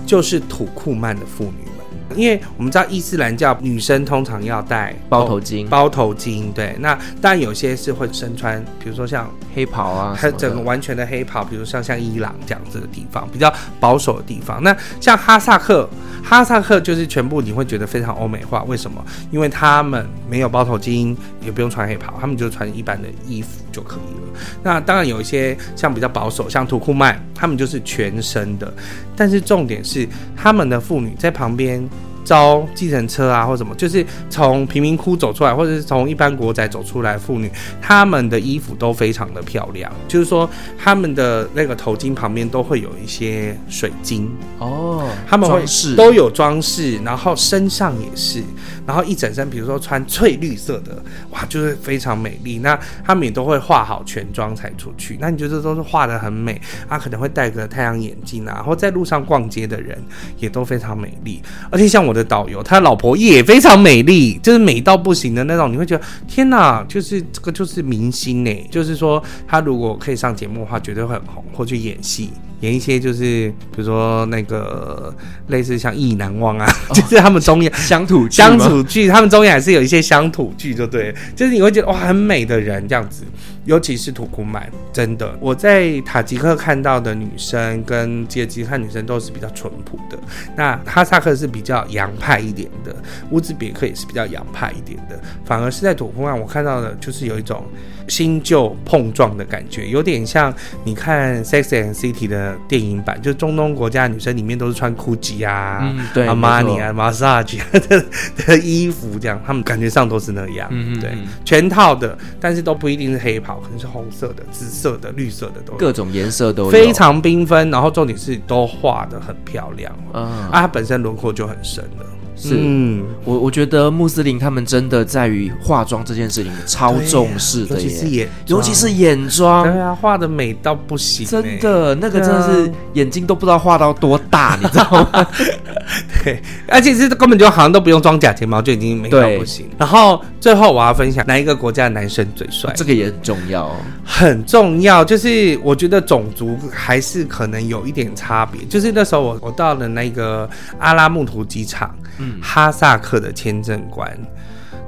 [0.06, 1.68] 就是土库曼的妇女。
[2.16, 6.76] 因为我们知道伊斯兰教女生通常要戴包头巾，包头巾，对。
[6.80, 14.62] 那当然有些是会身穿，比如说像黑袍啊，它整个完全的黑袍，比如像像伊朗这样子的地方，比较保守的地方。
[14.64, 15.90] 那像哈萨克，
[16.24, 19.04] 哈萨克就是全部你会觉得非常欧美化，为什么？
[19.32, 24.40] 因为他们没有包头巾，也不用穿黑袍，他们就穿一般的衣服就可以了。
[24.64, 28.74] 那当然有一些像比较保守，像图库曼，他们就是全身的。
[29.16, 31.88] 但是重点是，他们的妇女在旁边
[32.28, 37.50] 招计程车啊，或什么，就是从贫民窟走出来，或者是从一般国宅走出来，妇女
[37.82, 39.90] 她们的衣服都非常的漂亮。
[40.10, 45.64] 就是说，她们的那个头巾旁边都会有一些水晶哦，她们会
[45.96, 48.44] 都有装饰，然后身上也是，
[48.86, 51.02] 然后一整身，比如说穿翠绿色的，
[51.32, 52.60] 哇，就是非常美丽。
[52.60, 55.18] 那他们也都会化好全妆才出去。
[55.22, 57.00] 那你觉得都是画得很美啊？
[57.00, 59.98] 可能会戴个太阳眼镜啊，然后在路上逛街的人
[60.40, 65.72] 也都非常美丽，而且像我的导游，他老婆也非常美丽，就是美到不行的那种。
[65.72, 72.32] 你会觉得天哪，就是这个就是明星呢，就是说他如果可以上节目的话，绝对会很红，或去演戏。
[72.62, 75.16] 演一些就是，比如说那个
[75.50, 83.26] 类似像《意难忘》啊，哦、就是他们中亚乡土乡土剧，他们中亚还是有一些乡土剧，就对，就是你会觉得哇，很美的人这样子，
[83.68, 90.18] 尤其是土库曼，真的，我在塔吉克看到的女生跟吉尔吉斯女生都是比较淳朴的，
[90.56, 92.96] 那哈萨克是比较洋派一点的，
[93.30, 97.64] 乌兹别克也是比较洋派一点的，反而是在土库曼我看到的就是有一种。
[98.08, 100.54] 新旧碰撞的感觉，有点像
[100.84, 105.96] 你看《Sex and City》的电影版，就中东国家女生里面都是穿 GUCCI 啊、
[106.28, 108.06] 阿玛尼啊、Massage 的
[108.46, 111.12] 的衣服，这样他们感觉上都是那样，对，
[111.44, 122.06] 全套的，但是都不一定是黑袍，可能是红色的、紫色的、绿色的都有，各种颜色都有，非常缤纷，然后重点是都画的很漂亮，嗯、啊，它本身轮廓就很深了。
[122.38, 135.28] 是，嗯、我我觉得穆斯林他们真的在于化妆这件事情超重视的，尤其是眼，尤其是眼妆，对啊，画的美到不行，真的，那个真的是眼睛都不知道画到多大，啊、你知道吗？
[136.28, 139.70] 对，而且是根本就好像都不用装假睫毛就已经美到不行。
[139.78, 143.72] 然后最后我要分享哪一个国家的男生最帅，这个也很重要，
[144.04, 145.04] 很重要。
[145.04, 148.64] 就是我觉得种族还是可能有一点差别。
[148.66, 150.50] 就是那时候我我到了那个
[150.80, 151.96] 阿拉木图机场。
[152.20, 154.12] 嗯，哈萨克的签证官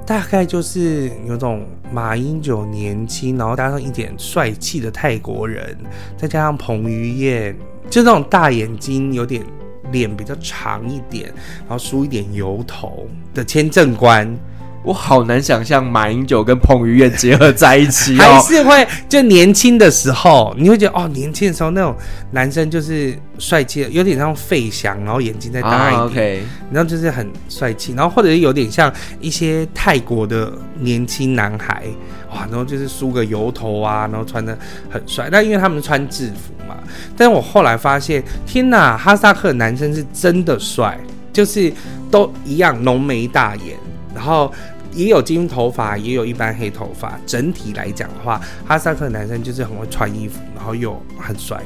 [0.03, 1.63] 大概就是有种
[1.93, 5.77] 马英九年轻，然后加上一点帅气的泰国人，
[6.17, 7.55] 再加上彭于晏，
[7.87, 9.43] 就那种大眼睛，有点
[9.91, 11.25] 脸比较长一点，
[11.67, 14.27] 然后梳一点油头的签证官，
[14.83, 21.95] 我好难想象马英九跟彭于晏结合在一起哦，还是会就年轻的时候，你会觉得哦，年轻的时候那种
[22.31, 26.39] 男生就是帅气的，有点像费翔，然后眼睛再大一点，啊 okay、
[26.71, 31.83] 然后就是很帅气，然后或者是有点像一些泰国的年轻男孩，
[32.31, 34.57] 哇，然后就是梳个油头啊，然后穿的
[34.89, 36.77] 很帅，但因为他们穿制服嘛，
[37.17, 40.99] 但是我后来发现，天哪，哈萨克男生是真的帅，
[41.33, 41.71] 就是
[42.11, 43.75] 都一样浓眉大眼。
[44.13, 44.51] 然后
[44.91, 47.19] 也有金头发，也有一般黑头发。
[47.25, 51.61] 整体来讲的话，哈萨克男生就是很会穿衣服，然后又很帅，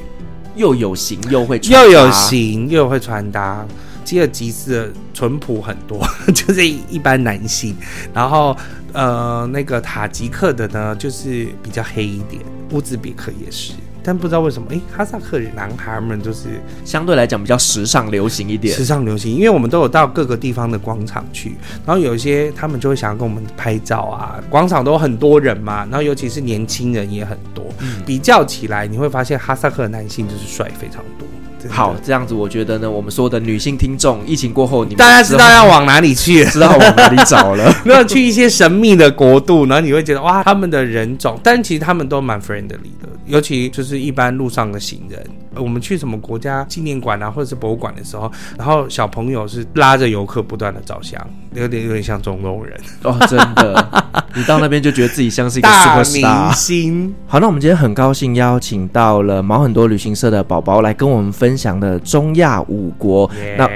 [0.54, 3.66] 又有型又会又有型又会穿搭。
[4.04, 7.74] 吉尔吉斯的淳朴很多，就是一般男性。
[8.12, 8.56] 然后
[8.92, 12.42] 呃，那个塔吉克的呢，就是比较黑一点。
[12.70, 13.72] 乌兹别克也是。
[14.06, 18.76] 但不知道为什么，哎，哈萨克男孩们就是相对来讲比较时尚流行一点。
[18.76, 24.38] 时尚流行，因为我们都有到各个地方的广场去，然后有一些他们就会想要跟我们拍照啊。
[24.50, 27.64] 广场都很多人嘛，然后尤其是年轻人也很多。
[28.04, 31.23] 比较起来，你会发现哈萨克的男性就是帅非常多。
[31.68, 43.08] 好，这样子我觉得呢，我们所有的女性听众，疫情过后，你们大家知道要往哪里去， 知道往哪里找了， 没有去一些神秘的国度，然后你会觉得哇，他们的人种，但其实他们都蛮 friendly 的。
[43.26, 45.18] 尤其就是一般路上的行人，
[45.56, 51.20] 我们去什么国家纪念馆啊，或者是博物馆的时候，然后小朋友是拉着游客不断的照相，
[51.54, 57.14] 有点有点像中东人哦，真的， 你到那边就觉得自己像是一个 super star 大明星。
[57.26, 63.30] 好，那我们今天很高兴邀请到了毛很多旅行社的宝宝来跟我们分享的中亚五国。
[63.56, 63.68] 那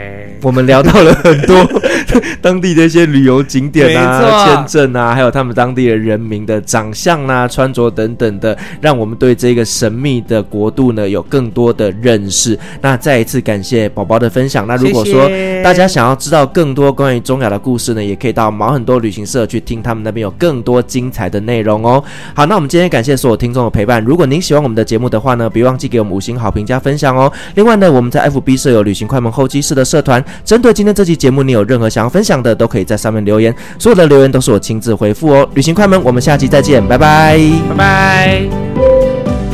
[0.42, 1.56] 我们聊到了很多
[2.40, 12.58] 当地的一些旅游景点啊、签证啊，还有他们当地的人民的长相啊、穿着等等的，让我们对这个神秘的国度呢有更多的认识。
[12.80, 14.66] 那再一次感谢宝宝的分享。
[14.66, 15.30] 那如果说
[15.62, 22.02] 大家想要知道更多关于中亚的故事呢，也可以到毛很多旅行社去听他们那边有更多精彩的内容哦。
[22.34, 24.02] 好，那我们今天感谢所有听众的陪伴。
[24.04, 27.32] 如果您喜欢我们的节目的话呢，别忘记给我们五星好评加分享哦。
[27.54, 30.24] 另外呢，我们在 FB 设有旅行快门候机室的社团。
[30.44, 35.48] 针对今天这期节目，你有任何想要分享的，都可以在上面留言，所有的留言都是我亲自回复哦。
[35.54, 37.38] 旅行快门，我们下期再见，拜拜，
[37.68, 38.42] 拜拜。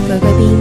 [0.07, 0.54] 各位贵宾，